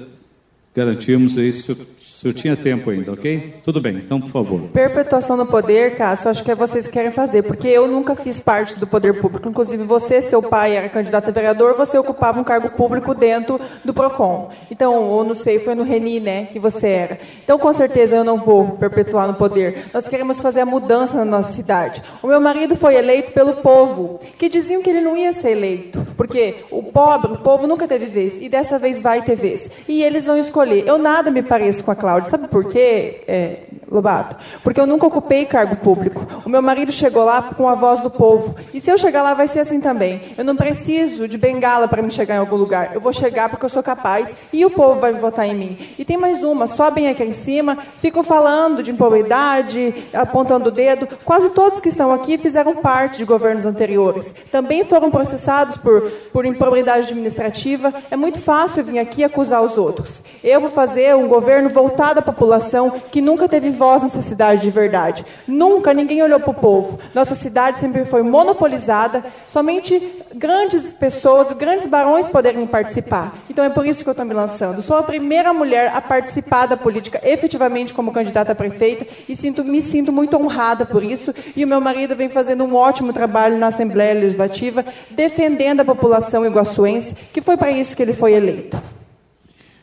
garantirmos 0.74 1.38
aí 1.38 1.52
se 1.52 1.70
eu, 1.70 1.76
se 2.22 2.28
eu 2.28 2.32
tinha 2.32 2.56
tempo 2.56 2.88
ainda, 2.88 3.10
ok? 3.10 3.56
Tudo 3.64 3.80
bem, 3.80 3.96
então, 3.96 4.20
por 4.20 4.30
favor. 4.30 4.60
Perpetuação 4.72 5.36
no 5.36 5.44
poder, 5.44 5.96
Cássio, 5.96 6.30
acho 6.30 6.44
que 6.44 6.52
é 6.52 6.54
vocês 6.54 6.86
que 6.86 6.92
querem 6.92 7.10
fazer, 7.10 7.42
porque 7.42 7.66
eu 7.66 7.88
nunca 7.88 8.14
fiz 8.14 8.38
parte 8.38 8.78
do 8.78 8.86
poder 8.86 9.20
público. 9.20 9.48
Inclusive, 9.48 9.82
você, 9.82 10.22
seu 10.22 10.40
pai, 10.40 10.76
era 10.76 10.88
candidato 10.88 11.26
a 11.26 11.32
vereador, 11.32 11.74
você 11.74 11.98
ocupava 11.98 12.38
um 12.38 12.44
cargo 12.44 12.70
público 12.70 13.12
dentro 13.12 13.60
do 13.84 13.92
PROCON. 13.92 14.50
Então, 14.70 15.02
ou 15.02 15.24
não 15.24 15.34
sei, 15.34 15.58
foi 15.58 15.74
no 15.74 15.82
Reni, 15.82 16.20
né, 16.20 16.44
que 16.44 16.60
você 16.60 16.86
era. 16.86 17.18
Então, 17.42 17.58
com 17.58 17.72
certeza, 17.72 18.14
eu 18.14 18.22
não 18.22 18.36
vou 18.36 18.76
perpetuar 18.76 19.26
no 19.26 19.34
poder. 19.34 19.86
Nós 19.92 20.06
queremos 20.06 20.40
fazer 20.40 20.60
a 20.60 20.66
mudança 20.66 21.16
na 21.16 21.24
nossa 21.24 21.52
cidade. 21.52 22.04
O 22.22 22.28
meu 22.28 22.40
marido 22.40 22.76
foi 22.76 22.94
eleito 22.94 23.32
pelo 23.32 23.54
povo, 23.54 24.20
que 24.38 24.48
diziam 24.48 24.80
que 24.80 24.90
ele 24.90 25.00
não 25.00 25.16
ia 25.16 25.32
ser 25.32 25.50
eleito, 25.50 26.06
porque 26.16 26.54
o 26.70 26.84
pobre, 26.84 27.32
o 27.32 27.38
povo 27.38 27.66
nunca 27.66 27.88
teve 27.88 28.06
vez, 28.06 28.40
e 28.40 28.48
dessa 28.48 28.78
vez 28.78 29.00
vai 29.00 29.22
ter 29.22 29.34
vez. 29.34 29.68
E 29.88 30.04
eles 30.04 30.24
vão 30.24 30.38
escolher. 30.38 30.86
Eu 30.86 30.98
nada 30.98 31.28
me 31.28 31.42
pareço 31.42 31.82
com 31.82 31.90
a 31.90 31.96
Sabe 32.24 32.48
por 32.48 32.66
quê, 32.66 33.22
é, 33.26 33.58
Lobato? 33.92 34.36
Porque 34.62 34.80
eu 34.80 34.86
nunca 34.86 35.06
ocupei 35.06 35.44
cargo 35.44 35.76
público. 35.76 36.26
O 36.44 36.48
meu 36.48 36.62
marido 36.62 36.90
chegou 36.90 37.24
lá 37.24 37.42
com 37.42 37.68
a 37.68 37.74
voz 37.74 38.00
do 38.00 38.10
povo. 38.10 38.54
E 38.72 38.80
se 38.80 38.90
eu 38.90 38.96
chegar 38.96 39.22
lá, 39.22 39.34
vai 39.34 39.46
ser 39.46 39.60
assim 39.60 39.80
também. 39.80 40.34
Eu 40.36 40.44
não 40.44 40.56
preciso 40.56 41.28
de 41.28 41.36
bengala 41.36 41.86
para 41.86 42.02
me 42.02 42.10
chegar 42.10 42.36
em 42.36 42.38
algum 42.38 42.56
lugar. 42.56 42.92
Eu 42.94 43.00
vou 43.00 43.12
chegar 43.12 43.48
porque 43.48 43.64
eu 43.64 43.68
sou 43.68 43.82
capaz 43.82 44.30
e 44.52 44.64
o 44.64 44.70
povo 44.70 44.98
vai 44.98 45.12
votar 45.12 45.46
em 45.46 45.54
mim. 45.54 45.78
E 45.98 46.04
tem 46.04 46.16
mais 46.16 46.42
uma: 46.42 46.66
sobem 46.66 47.08
aqui 47.08 47.22
em 47.22 47.32
cima, 47.32 47.78
ficam 47.98 48.22
falando 48.22 48.82
de 48.82 48.90
improbidade, 48.90 50.08
apontando 50.12 50.68
o 50.68 50.72
dedo. 50.72 51.08
Quase 51.24 51.50
todos 51.50 51.80
que 51.80 51.88
estão 51.88 52.12
aqui 52.12 52.38
fizeram 52.38 52.76
parte 52.76 53.18
de 53.18 53.24
governos 53.24 53.66
anteriores. 53.66 54.34
Também 54.50 54.84
foram 54.84 55.10
processados 55.10 55.76
por, 55.76 56.10
por 56.32 56.46
improbidade 56.46 57.06
administrativa. 57.06 57.92
É 58.10 58.16
muito 58.16 58.40
fácil 58.40 58.82
vir 58.84 58.98
aqui 58.98 59.22
acusar 59.22 59.62
os 59.62 59.76
outros. 59.76 60.22
Eu 60.42 60.60
vou 60.60 60.70
fazer 60.70 61.14
um 61.14 61.28
governo 61.28 61.68
voltado 61.68 62.20
à 62.20 62.22
população 62.22 62.90
que 63.10 63.20
nunca 63.20 63.48
teve 63.48 63.70
voz 63.82 64.00
nessa 64.00 64.22
cidade 64.22 64.62
de 64.62 64.70
verdade. 64.70 65.26
Nunca 65.44 65.92
ninguém 65.92 66.22
olhou 66.22 66.38
para 66.38 66.52
o 66.52 66.54
povo. 66.54 67.00
Nossa 67.12 67.34
cidade 67.34 67.80
sempre 67.80 68.04
foi 68.04 68.22
monopolizada, 68.22 69.24
somente 69.48 70.22
grandes 70.32 70.92
pessoas, 70.92 71.50
grandes 71.50 71.86
barões 71.86 72.28
poderem 72.28 72.64
participar. 72.64 73.34
Então 73.50 73.64
é 73.64 73.70
por 73.70 73.84
isso 73.84 74.04
que 74.04 74.08
eu 74.08 74.12
estou 74.12 74.24
me 74.24 74.32
lançando. 74.32 74.82
Sou 74.82 74.96
a 74.96 75.02
primeira 75.02 75.52
mulher 75.52 75.90
a 75.92 76.00
participar 76.00 76.66
da 76.66 76.76
política 76.76 77.20
efetivamente 77.24 77.92
como 77.92 78.12
candidata 78.12 78.52
a 78.52 78.54
prefeita 78.54 79.04
e 79.28 79.34
sinto, 79.34 79.64
me 79.64 79.82
sinto 79.82 80.12
muito 80.12 80.36
honrada 80.36 80.86
por 80.86 81.02
isso. 81.02 81.34
E 81.56 81.64
o 81.64 81.68
meu 81.68 81.80
marido 81.80 82.14
vem 82.14 82.28
fazendo 82.28 82.62
um 82.62 82.76
ótimo 82.76 83.12
trabalho 83.12 83.58
na 83.58 83.66
Assembleia 83.66 84.14
Legislativa, 84.14 84.84
defendendo 85.10 85.80
a 85.80 85.84
população 85.84 86.46
iguaçuense, 86.46 87.16
que 87.32 87.42
foi 87.42 87.56
para 87.56 87.72
isso 87.72 87.96
que 87.96 88.02
ele 88.02 88.14
foi 88.14 88.34
eleito. 88.34 88.80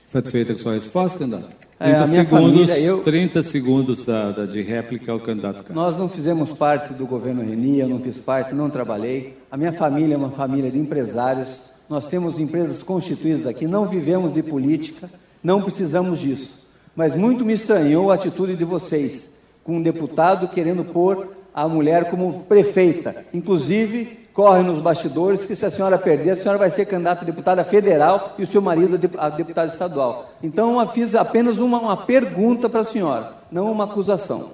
Satisfeita 0.05 0.53
com 0.53 0.59
sua 0.59 0.75
resposta, 0.75 1.19
candidato? 1.19 1.59
É, 1.80 1.86
30 1.86 2.04
a 2.04 2.08
minha 2.08 2.24
segundos, 2.26 2.52
família, 2.70 2.80
eu- 2.80 3.04
30 3.04 3.44
segundos 3.44 4.04
da, 4.04 4.32
da- 4.32 4.46
de 4.46 4.62
réplica 4.62 5.12
ao 5.13 5.20
candidato 5.20 5.60
Cássio. 5.63 5.76
Nós 5.76 5.98
não 5.98 6.10
fizemos 6.10 6.50
parte 6.52 6.94
do 6.94 7.06
governo 7.08 7.42
Reni, 7.42 7.80
eu 7.80 7.88
não 7.88 8.00
fiz 8.00 8.18
parte, 8.18 8.54
não 8.54 8.70
trabalhei. 8.70 9.38
A 9.50 9.56
minha 9.56 9.72
família 9.72 10.15
é 10.15 10.18
uma 10.18 10.32
família 10.32 10.70
de 10.70 10.78
empresários. 10.78 11.58
Nós 11.89 12.06
temos 12.06 12.38
empresas 12.38 12.84
constituídas 12.84 13.48
aqui, 13.48 13.65
não 13.65 13.88
vivemos 13.88 14.34
de 14.34 14.44
política, 14.44 15.10
não 15.42 15.62
precisamos 15.62 16.20
disso. 16.20 16.68
Mas 16.96 17.15
muito 17.15 17.46
me 17.46 17.54
estranhou 17.54 18.12
a 18.12 18.15
atitude 18.15 18.56
de 18.58 18.65
vocês, 18.65 19.30
com 19.63 19.78
um 19.78 19.82
deputado 19.82 20.50
querendo 20.50 20.84
pôr 20.84 21.30
a 21.54 21.65
mulher 21.68 22.10
como 22.10 22.42
prefeita. 22.42 23.26
Inclusive, 23.34 24.20
corre 24.39 24.63
nos 24.63 24.82
bastidores 24.82 25.45
que 25.45 25.54
se 25.54 25.65
a 25.65 25.69
senhora 25.69 25.97
perder, 25.97 26.30
a 26.30 26.36
senhora 26.38 26.58
vai 26.58 26.71
ser 26.71 26.86
candidata 26.86 27.23
a 27.23 27.25
deputada 27.25 27.62
federal 27.65 28.36
e 28.39 28.43
o 28.43 28.47
seu 28.47 28.62
marido 28.62 28.95
a 28.95 28.97
dep- 28.97 29.19
a 29.19 29.28
deputado 29.28 29.69
estadual. 29.69 30.34
Então, 30.41 30.80
eu 30.80 30.88
fiz 30.88 31.13
apenas 31.13 31.58
uma, 31.58 31.78
uma 31.78 31.97
pergunta 31.97 32.69
para 32.69 32.80
a 32.80 32.86
senhora, 32.86 33.34
não 33.52 33.69
uma 33.69 33.84
acusação. 33.84 34.52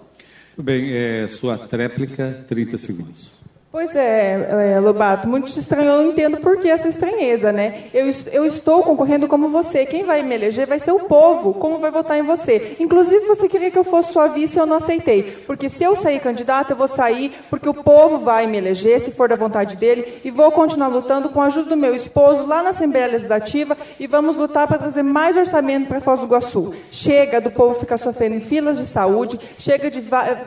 Tudo 0.55 0.65
bem, 0.65 0.89
é, 0.91 1.27
sua 1.27 1.55
tréplica, 1.55 2.43
30 2.47 2.79
segundos. 2.79 3.29
Pois 3.75 3.93
é, 3.93 4.71
é, 4.71 4.79
Lobato, 4.79 5.27
muito 5.27 5.51
te 5.51 5.59
estranhou, 5.59 6.01
eu 6.01 6.09
entendo 6.09 6.37
por 6.37 6.55
que 6.55 6.69
essa 6.69 6.87
estranheza, 6.87 7.51
né? 7.51 7.89
Eu, 7.93 8.09
eu 8.31 8.45
estou 8.45 8.81
concorrendo 8.83 9.27
como 9.27 9.49
você, 9.49 9.85
quem 9.85 10.05
vai 10.05 10.23
me 10.23 10.33
eleger 10.33 10.65
vai 10.65 10.79
ser 10.79 10.93
o 10.93 11.01
povo, 11.01 11.53
como 11.53 11.77
vai 11.77 11.91
votar 11.91 12.17
em 12.17 12.21
você. 12.21 12.77
Inclusive, 12.79 13.25
você 13.25 13.49
queria 13.49 13.69
que 13.69 13.77
eu 13.77 13.83
fosse 13.83 14.13
sua 14.13 14.27
vice 14.27 14.57
e 14.57 14.61
eu 14.61 14.65
não 14.65 14.77
aceitei, 14.77 15.23
porque 15.45 15.67
se 15.67 15.83
eu 15.83 15.93
sair 15.93 16.21
candidata, 16.21 16.71
eu 16.71 16.77
vou 16.77 16.87
sair 16.87 17.33
porque 17.49 17.67
o 17.67 17.73
povo 17.73 18.19
vai 18.19 18.47
me 18.47 18.57
eleger, 18.57 19.01
se 19.01 19.11
for 19.11 19.27
da 19.27 19.35
vontade 19.35 19.75
dele, 19.75 20.21
e 20.23 20.31
vou 20.31 20.49
continuar 20.53 20.87
lutando 20.87 21.27
com 21.27 21.41
a 21.41 21.47
ajuda 21.47 21.71
do 21.71 21.75
meu 21.75 21.93
esposo 21.93 22.45
lá 22.45 22.63
na 22.63 22.69
Assembleia 22.69 23.07
Legislativa 23.07 23.77
e 23.99 24.07
vamos 24.07 24.37
lutar 24.37 24.69
para 24.69 24.77
trazer 24.77 25.03
mais 25.03 25.35
orçamento 25.35 25.89
para 25.89 25.99
Foz 25.99 26.21
do 26.21 26.27
Iguaçu. 26.27 26.73
Chega 26.89 27.41
do 27.41 27.51
povo 27.51 27.77
ficar 27.77 27.97
sofrendo 27.97 28.35
em 28.35 28.39
filas 28.39 28.77
de 28.77 28.85
saúde, 28.85 29.37
chega 29.57 29.91
de 29.91 30.01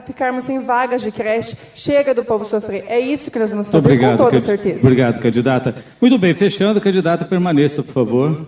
ficarmos 0.06 0.44
sem 0.44 0.60
vagas 0.60 1.02
de 1.02 1.12
creche, 1.12 1.58
chega 1.74 2.14
do 2.14 2.24
povo 2.24 2.46
sofrer. 2.46 2.86
É 2.88 2.98
isso 2.98 3.17
que 3.26 3.38
nós 3.38 3.50
vamos 3.50 3.66
fazer 3.66 3.78
obrigado, 3.78 4.18
com 4.18 4.24
toda 4.24 4.40
certeza. 4.40 4.78
Obrigado, 4.80 5.20
candidata. 5.20 5.74
Muito 6.00 6.18
bem, 6.18 6.34
fechando, 6.34 6.80
candidata, 6.80 7.24
permaneça, 7.24 7.82
por 7.82 7.92
favor. 7.92 8.46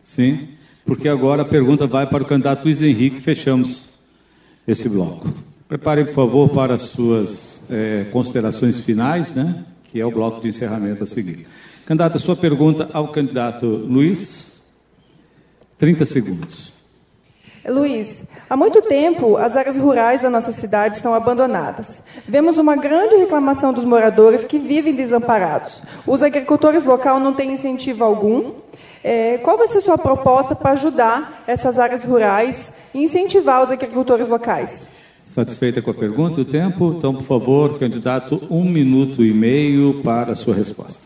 Sim, 0.00 0.48
porque 0.84 1.08
agora 1.08 1.42
a 1.42 1.44
pergunta 1.44 1.86
vai 1.86 2.06
para 2.06 2.22
o 2.22 2.26
candidato 2.26 2.64
Luiz 2.64 2.80
Henrique, 2.82 3.20
fechamos 3.20 3.86
esse 4.66 4.88
bloco. 4.88 5.32
Preparem, 5.68 6.04
por 6.04 6.14
favor, 6.14 6.48
para 6.48 6.74
as 6.74 6.82
suas 6.82 7.62
eh, 7.70 8.06
considerações 8.12 8.80
finais, 8.80 9.32
né? 9.32 9.64
que 9.84 10.00
é 10.00 10.06
o 10.06 10.10
bloco 10.10 10.40
de 10.40 10.48
encerramento 10.48 11.02
a 11.04 11.06
seguir. 11.06 11.46
Candidata, 11.86 12.18
sua 12.18 12.34
pergunta 12.34 12.88
ao 12.92 13.08
candidato 13.08 13.66
Luiz. 13.66 14.46
30 15.78 16.04
segundos. 16.04 16.71
Luiz, 17.70 18.24
há 18.50 18.56
muito 18.56 18.82
tempo 18.82 19.36
as 19.36 19.56
áreas 19.56 19.76
rurais 19.76 20.22
da 20.22 20.28
nossa 20.28 20.50
cidade 20.50 20.96
estão 20.96 21.14
abandonadas. 21.14 22.02
Vemos 22.26 22.58
uma 22.58 22.74
grande 22.74 23.14
reclamação 23.16 23.72
dos 23.72 23.84
moradores 23.84 24.42
que 24.42 24.58
vivem 24.58 24.94
desamparados. 24.94 25.80
Os 26.04 26.22
agricultores 26.24 26.84
locais 26.84 27.22
não 27.22 27.32
têm 27.32 27.52
incentivo 27.52 28.02
algum. 28.02 28.50
É, 29.04 29.38
qual 29.38 29.56
vai 29.56 29.68
ser 29.68 29.78
a 29.78 29.82
sua 29.82 29.98
proposta 29.98 30.56
para 30.56 30.72
ajudar 30.72 31.44
essas 31.46 31.78
áreas 31.78 32.02
rurais 32.02 32.72
e 32.92 33.02
incentivar 33.04 33.62
os 33.62 33.70
agricultores 33.70 34.28
locais? 34.28 34.84
Satisfeita 35.18 35.80
com 35.80 35.90
a 35.92 35.94
pergunta 35.94 36.40
e 36.40 36.42
o 36.42 36.44
tempo? 36.44 36.94
Então, 36.98 37.14
por 37.14 37.22
favor, 37.22 37.78
candidato, 37.78 38.42
um 38.50 38.64
minuto 38.64 39.24
e 39.24 39.32
meio 39.32 40.02
para 40.02 40.32
a 40.32 40.34
sua 40.34 40.54
resposta. 40.54 41.00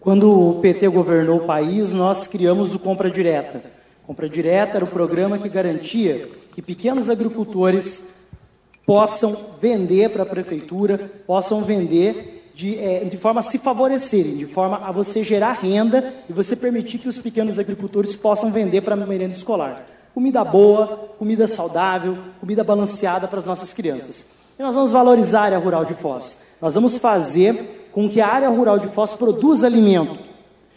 Quando 0.00 0.30
o 0.30 0.60
PT 0.60 0.88
governou 0.88 1.38
o 1.38 1.46
país, 1.46 1.92
nós 1.92 2.26
criamos 2.26 2.74
o 2.74 2.78
Compra 2.78 3.10
Direta. 3.10 3.73
Compra 4.06 4.28
direta 4.28 4.76
era 4.76 4.84
o 4.84 4.88
programa 4.88 5.38
que 5.38 5.48
garantia 5.48 6.28
que 6.54 6.62
pequenos 6.62 7.10
agricultores 7.10 8.04
possam 8.86 9.36
vender 9.60 10.10
para 10.10 10.22
a 10.22 10.26
prefeitura, 10.26 11.10
possam 11.26 11.62
vender 11.62 12.52
de, 12.54 12.78
é, 12.78 13.04
de 13.04 13.16
forma 13.16 13.40
a 13.40 13.42
se 13.42 13.58
favorecerem, 13.58 14.36
de 14.36 14.46
forma 14.46 14.76
a 14.76 14.92
você 14.92 15.24
gerar 15.24 15.54
renda 15.54 16.14
e 16.28 16.32
você 16.32 16.54
permitir 16.54 16.98
que 16.98 17.08
os 17.08 17.18
pequenos 17.18 17.58
agricultores 17.58 18.14
possam 18.14 18.52
vender 18.52 18.82
para 18.82 18.94
a 18.94 18.96
merenda 18.96 19.34
escolar. 19.34 19.84
Comida 20.14 20.44
boa, 20.44 21.08
comida 21.18 21.48
saudável, 21.48 22.16
comida 22.40 22.62
balanceada 22.62 23.26
para 23.26 23.40
as 23.40 23.46
nossas 23.46 23.72
crianças. 23.72 24.24
E 24.56 24.62
nós 24.62 24.74
vamos 24.74 24.92
valorizar 24.92 25.40
a 25.40 25.44
área 25.46 25.58
rural 25.58 25.84
de 25.84 25.94
Foz. 25.94 26.38
Nós 26.60 26.74
vamos 26.76 26.96
fazer 26.98 27.88
com 27.90 28.08
que 28.08 28.20
a 28.20 28.28
área 28.28 28.48
rural 28.48 28.78
de 28.78 28.86
Foz 28.88 29.14
produza 29.14 29.66
alimento. 29.66 30.16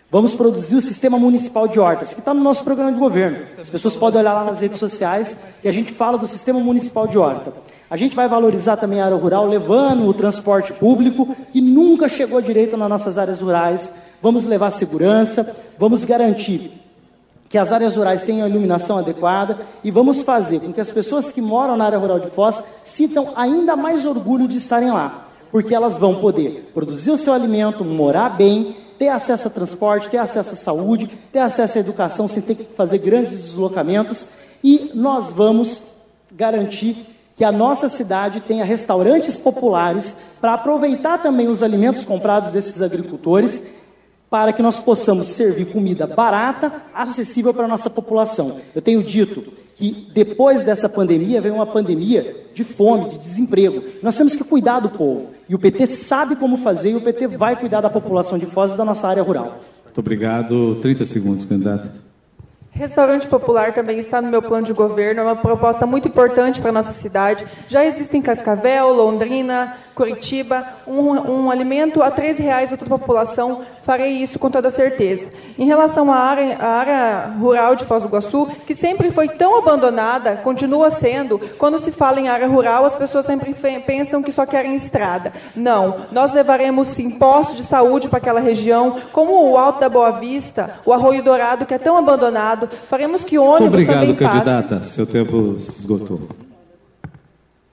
Vamos 0.09 0.33
produzir 0.33 0.77
o 0.77 0.81
sistema 0.81 1.19
municipal 1.19 1.67
de 1.67 1.81
hortas, 1.81 2.13
que 2.13 2.19
está 2.21 2.33
no 2.33 2.41
nosso 2.41 2.63
programa 2.63 2.93
de 2.93 2.99
governo. 2.99 3.39
As 3.59 3.69
pessoas 3.69 3.93
podem 3.97 4.21
olhar 4.21 4.33
lá 4.33 4.45
nas 4.45 4.61
redes 4.61 4.79
sociais 4.79 5.35
e 5.61 5.67
a 5.67 5.71
gente 5.73 5.91
fala 5.91 6.17
do 6.17 6.25
sistema 6.25 6.61
municipal 6.61 7.05
de 7.07 7.17
horta. 7.17 7.51
A 7.89 7.97
gente 7.97 8.15
vai 8.15 8.25
valorizar 8.25 8.77
também 8.77 9.01
a 9.01 9.05
área 9.05 9.17
rural, 9.17 9.45
levando 9.45 10.07
o 10.07 10.13
transporte 10.13 10.71
público, 10.71 11.35
que 11.51 11.59
nunca 11.59 12.07
chegou 12.07 12.41
direito 12.41 12.77
nas 12.77 12.87
nossas 12.87 13.17
áreas 13.17 13.41
rurais. 13.41 13.91
Vamos 14.21 14.45
levar 14.45 14.69
segurança, 14.69 15.53
vamos 15.77 16.05
garantir 16.05 16.71
que 17.49 17.57
as 17.57 17.73
áreas 17.73 17.97
rurais 17.97 18.23
tenham 18.23 18.47
iluminação 18.47 18.97
adequada 18.97 19.57
e 19.83 19.91
vamos 19.91 20.21
fazer 20.21 20.61
com 20.61 20.71
que 20.71 20.81
as 20.81 20.91
pessoas 20.91 21.33
que 21.33 21.41
moram 21.41 21.75
na 21.75 21.85
área 21.85 21.97
rural 21.97 22.19
de 22.19 22.29
Foz 22.29 22.63
sintam 22.81 23.33
ainda 23.35 23.75
mais 23.75 24.05
orgulho 24.05 24.47
de 24.47 24.57
estarem 24.57 24.89
lá, 24.89 25.27
porque 25.51 25.75
elas 25.75 25.97
vão 25.97 26.15
poder 26.15 26.71
produzir 26.73 27.11
o 27.11 27.17
seu 27.17 27.33
alimento, 27.33 27.83
morar 27.83 28.29
bem, 28.29 28.75
ter 28.97 29.09
acesso 29.09 29.47
a 29.47 29.51
transporte, 29.51 30.09
ter 30.09 30.17
acesso 30.17 30.53
à 30.53 30.55
saúde, 30.55 31.09
ter 31.31 31.39
acesso 31.39 31.77
à 31.77 31.81
educação 31.81 32.27
sem 32.27 32.41
ter 32.41 32.55
que 32.55 32.75
fazer 32.75 32.97
grandes 32.97 33.31
deslocamentos 33.31 34.27
e 34.63 34.91
nós 34.93 35.31
vamos 35.31 35.81
garantir 36.31 37.05
que 37.35 37.43
a 37.43 37.51
nossa 37.51 37.87
cidade 37.87 38.41
tenha 38.41 38.65
restaurantes 38.65 39.37
populares 39.37 40.17
para 40.41 40.55
aproveitar 40.55 41.19
também 41.19 41.47
os 41.47 41.61
alimentos 41.61 42.03
comprados 42.03 42.51
desses 42.51 42.81
agricultores, 42.81 43.61
para 44.27 44.51
que 44.51 44.61
nós 44.61 44.79
possamos 44.79 45.27
servir 45.27 45.65
comida 45.65 46.07
barata, 46.07 46.81
acessível 46.93 47.53
para 47.53 47.65
a 47.65 47.67
nossa 47.67 47.89
população. 47.89 48.59
Eu 48.73 48.81
tenho 48.81 49.03
dito 49.03 49.53
que 49.75 50.09
depois 50.11 50.63
dessa 50.63 50.89
pandemia 50.89 51.39
vem 51.39 51.51
uma 51.51 51.67
pandemia 51.67 52.47
de 52.55 52.63
fome, 52.63 53.09
de 53.09 53.19
desemprego. 53.19 53.83
Nós 54.01 54.17
temos 54.17 54.35
que 54.35 54.43
cuidar 54.43 54.79
do 54.79 54.89
povo. 54.89 55.36
E 55.49 55.55
o 55.55 55.59
PT 55.59 55.87
sabe 55.87 56.35
como 56.35 56.57
fazer 56.57 56.91
e 56.91 56.95
o 56.95 57.01
PT 57.01 57.27
vai 57.27 57.55
cuidar 57.55 57.81
da 57.81 57.89
população 57.89 58.37
de 58.37 58.45
Foz 58.45 58.73
e 58.73 58.77
da 58.77 58.83
nossa 58.83 59.07
área 59.07 59.23
rural. 59.23 59.59
Muito 59.85 59.99
obrigado. 59.99 60.75
30 60.81 61.05
segundos, 61.05 61.45
candidato. 61.45 61.89
Restaurante 62.71 63.27
popular 63.27 63.73
também 63.73 63.97
está 63.97 64.21
no 64.21 64.29
meu 64.29 64.39
plano 64.39 64.67
de 64.67 64.71
governo, 64.73 65.21
é 65.21 65.23
uma 65.23 65.35
proposta 65.35 65.87
muito 65.87 66.07
importante 66.07 66.61
para 66.61 66.69
a 66.69 66.73
nossa 66.73 66.91
cidade. 66.91 67.43
Já 67.67 67.83
existe 67.83 68.15
em 68.15 68.21
Cascavel, 68.21 68.93
Londrina, 68.93 69.75
Curitiba, 69.97 70.63
um, 70.85 71.09
um 71.09 71.49
alimento 71.49 72.03
a 72.03 72.09
R$ 72.09 72.33
reais 72.33 72.71
a 72.71 72.77
toda 72.77 72.93
a 72.93 72.99
população, 72.99 73.63
farei 73.81 74.11
isso 74.11 74.37
com 74.37 74.51
toda 74.51 74.69
certeza. 74.69 75.27
Em 75.57 75.65
relação 75.65 76.13
à 76.13 76.17
área, 76.17 76.55
à 76.59 76.67
área 76.67 77.33
rural 77.39 77.75
de 77.75 77.83
Foz 77.83 78.03
do 78.03 78.09
Iguaçu, 78.09 78.47
que 78.67 78.75
sempre 78.75 79.09
foi 79.09 79.27
tão 79.27 79.57
abandonada, 79.57 80.35
continua 80.35 80.91
sendo, 80.91 81.39
quando 81.57 81.79
se 81.79 81.91
fala 81.91 82.19
em 82.19 82.29
área 82.29 82.47
rural, 82.47 82.85
as 82.85 82.95
pessoas 82.95 83.25
sempre 83.25 83.55
pensam 83.87 84.21
que 84.21 84.31
só 84.31 84.45
querem 84.45 84.75
estrada. 84.75 85.33
Não, 85.55 86.05
nós 86.11 86.31
levaremos 86.31 86.89
sim 86.89 87.09
postos 87.09 87.57
de 87.57 87.63
saúde 87.63 88.07
para 88.07 88.19
aquela 88.19 88.39
região, 88.39 89.01
como 89.11 89.49
o 89.49 89.57
Alto 89.57 89.79
da 89.79 89.89
Boa 89.89 90.11
Vista, 90.11 90.75
o 90.85 90.93
Arroio 90.93 91.23
Dourado, 91.23 91.65
que 91.65 91.73
é 91.73 91.79
tão 91.79 91.97
abandonado, 91.97 92.69
faremos 92.87 93.23
que 93.23 93.39
ônibus 93.39 93.61
Muito 93.61 93.73
obrigado, 93.73 93.99
também 94.01 94.15
candidata. 94.15 94.75
Passe. 94.75 94.91
Seu 94.91 95.07
tempo 95.07 95.55
esgotou. 95.57 96.21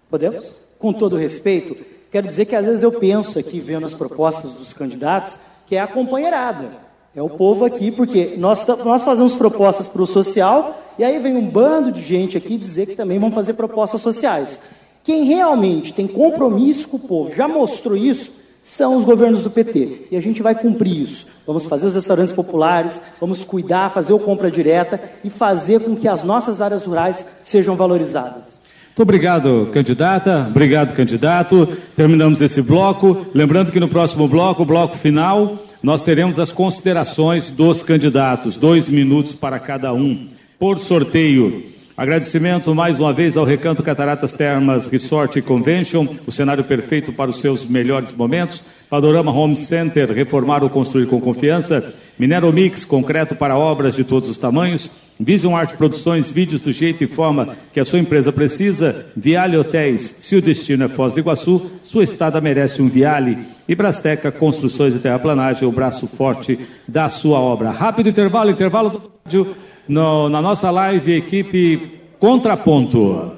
Podemos? 0.09 0.65
Com 0.79 0.91
todo 0.91 1.17
respeito, 1.17 1.93
Quero 2.15 2.29
dizer 2.29 2.45
que 2.45 2.55
às 2.55 2.65
vezes 2.65 2.85
eu 2.85 2.93
penso 2.93 3.41
aqui, 3.41 3.59
vendo 3.59 3.85
as 3.85 3.93
propostas 3.93 4.53
dos 4.53 4.73
candidatos, 4.73 5.37
que 5.67 5.75
é 5.75 5.81
a 5.81 5.87
companheirada. 5.89 6.71
É 7.13 7.21
o 7.21 7.29
povo 7.29 7.65
aqui, 7.65 7.91
porque 7.91 8.37
nós, 8.39 8.65
nós 8.85 9.03
fazemos 9.03 9.35
propostas 9.35 9.89
para 9.89 10.01
o 10.01 10.07
social, 10.07 10.81
e 10.97 11.03
aí 11.03 11.19
vem 11.19 11.37
um 11.37 11.45
bando 11.45 11.91
de 11.91 12.01
gente 12.01 12.39
aqui 12.39 12.57
dizer 12.57 12.87
que 12.87 12.95
também 12.95 13.19
vão 13.19 13.33
fazer 13.33 13.55
propostas 13.55 14.01
sociais. 14.01 14.61
Quem 15.03 15.25
realmente 15.25 15.93
tem 15.93 16.07
compromisso 16.07 16.87
com 16.87 16.99
o 16.99 17.01
povo, 17.01 17.35
já 17.35 17.49
mostrou 17.49 17.97
isso, 17.97 18.31
são 18.63 18.97
os 18.97 19.05
governos 19.05 19.43
do 19.43 19.51
PT. 19.51 20.07
E 20.13 20.17
a 20.17 20.21
gente 20.21 20.41
vai 20.41 20.55
cumprir 20.55 21.03
isso. 21.03 21.27
Vamos 21.45 21.67
fazer 21.67 21.89
os 21.89 21.97
restaurantes 21.97 22.33
populares, 22.33 23.03
vamos 23.21 23.43
cuidar, 23.43 23.91
fazer 23.91 24.13
o 24.13 24.21
compra 24.21 24.53
direta 24.53 25.03
e 25.25 25.31
fazer 25.31 25.81
com 25.81 25.97
que 25.97 26.07
as 26.07 26.23
nossas 26.23 26.61
áreas 26.61 26.85
rurais 26.85 27.27
sejam 27.43 27.75
valorizadas. 27.75 28.55
Muito 28.95 29.03
obrigado, 29.03 29.71
candidata. 29.73 30.47
Obrigado, 30.49 30.95
candidato. 30.95 31.67
Terminamos 31.97 32.41
esse 32.41 32.63
bloco. 32.63 33.27
Lembrando 33.35 33.73
que 33.73 33.81
no 33.81 33.89
próximo 33.89 34.29
bloco, 34.29 34.63
o 34.63 34.65
bloco 34.65 34.97
final, 34.97 35.59
nós 35.83 36.01
teremos 36.01 36.39
as 36.39 36.53
considerações 36.53 37.51
dos 37.51 37.83
candidatos. 37.83 38.55
Dois 38.55 38.89
minutos 38.89 39.35
para 39.35 39.59
cada 39.59 39.93
um, 39.93 40.29
por 40.61 40.79
sorteio. 40.79 41.65
Agradecimento 41.97 42.73
mais 42.73 43.01
uma 43.01 43.13
vez 43.13 43.37
ao 43.37 43.45
Recanto 43.45 43.83
Cataratas 43.83 44.33
Termas 44.33 44.87
Resort 44.87 45.43
Convention, 45.43 46.07
o 46.25 46.31
cenário 46.31 46.63
perfeito 46.63 47.13
para 47.13 47.31
os 47.31 47.41
seus 47.41 47.67
melhores 47.67 48.13
momentos. 48.13 48.63
Padorama 48.89 49.33
Home 49.33 49.57
Center, 49.57 50.13
reformar 50.13 50.63
ou 50.63 50.71
construir 50.71 51.07
com 51.07 51.21
confiança. 51.21 51.93
Minero 52.19 52.53
Mix, 52.53 52.85
concreto 52.85 53.35
para 53.35 53.57
obras 53.57 53.97
de 53.97 54.05
todos 54.05 54.29
os 54.29 54.39
tamanhos. 54.39 54.91
Vision 55.19 55.55
Art 55.55 55.77
Produções, 55.77 56.31
vídeos 56.31 56.61
do 56.61 56.73
jeito 56.73 57.05
e 57.05 57.07
forma 57.07 57.57
que 57.73 57.81
a 57.81 57.85
sua 57.85 57.99
empresa 57.99 58.33
precisa. 58.33 59.07
Viale 59.17 59.57
Hotéis, 59.57 60.15
se 60.19 60.37
o 60.37 60.43
destino 60.43 60.85
é 60.85 60.89
Foz 60.89 61.13
do 61.13 61.21
Iguaçu, 61.21 61.71
sua 61.83 62.05
estada 62.05 62.41
merece 62.41 62.83
um 62.83 62.89
Viale. 62.89 63.39
E 63.69 63.75
Brasteca 63.75 64.33
Construções 64.33 64.95
e 64.95 64.99
Terraplanagem, 64.99 65.67
o 65.67 65.73
braço 65.73 66.07
forte 66.07 66.59
da 66.87 67.09
sua 67.09 67.39
obra. 67.39 67.71
Rápido 67.71 68.09
intervalo, 68.09 68.51
intervalo 68.51 69.03
do 69.25 69.55
no, 69.89 70.29
na 70.29 70.41
nossa 70.41 70.71
live, 70.71 71.13
equipe 71.13 72.01
Contraponto. 72.19 73.35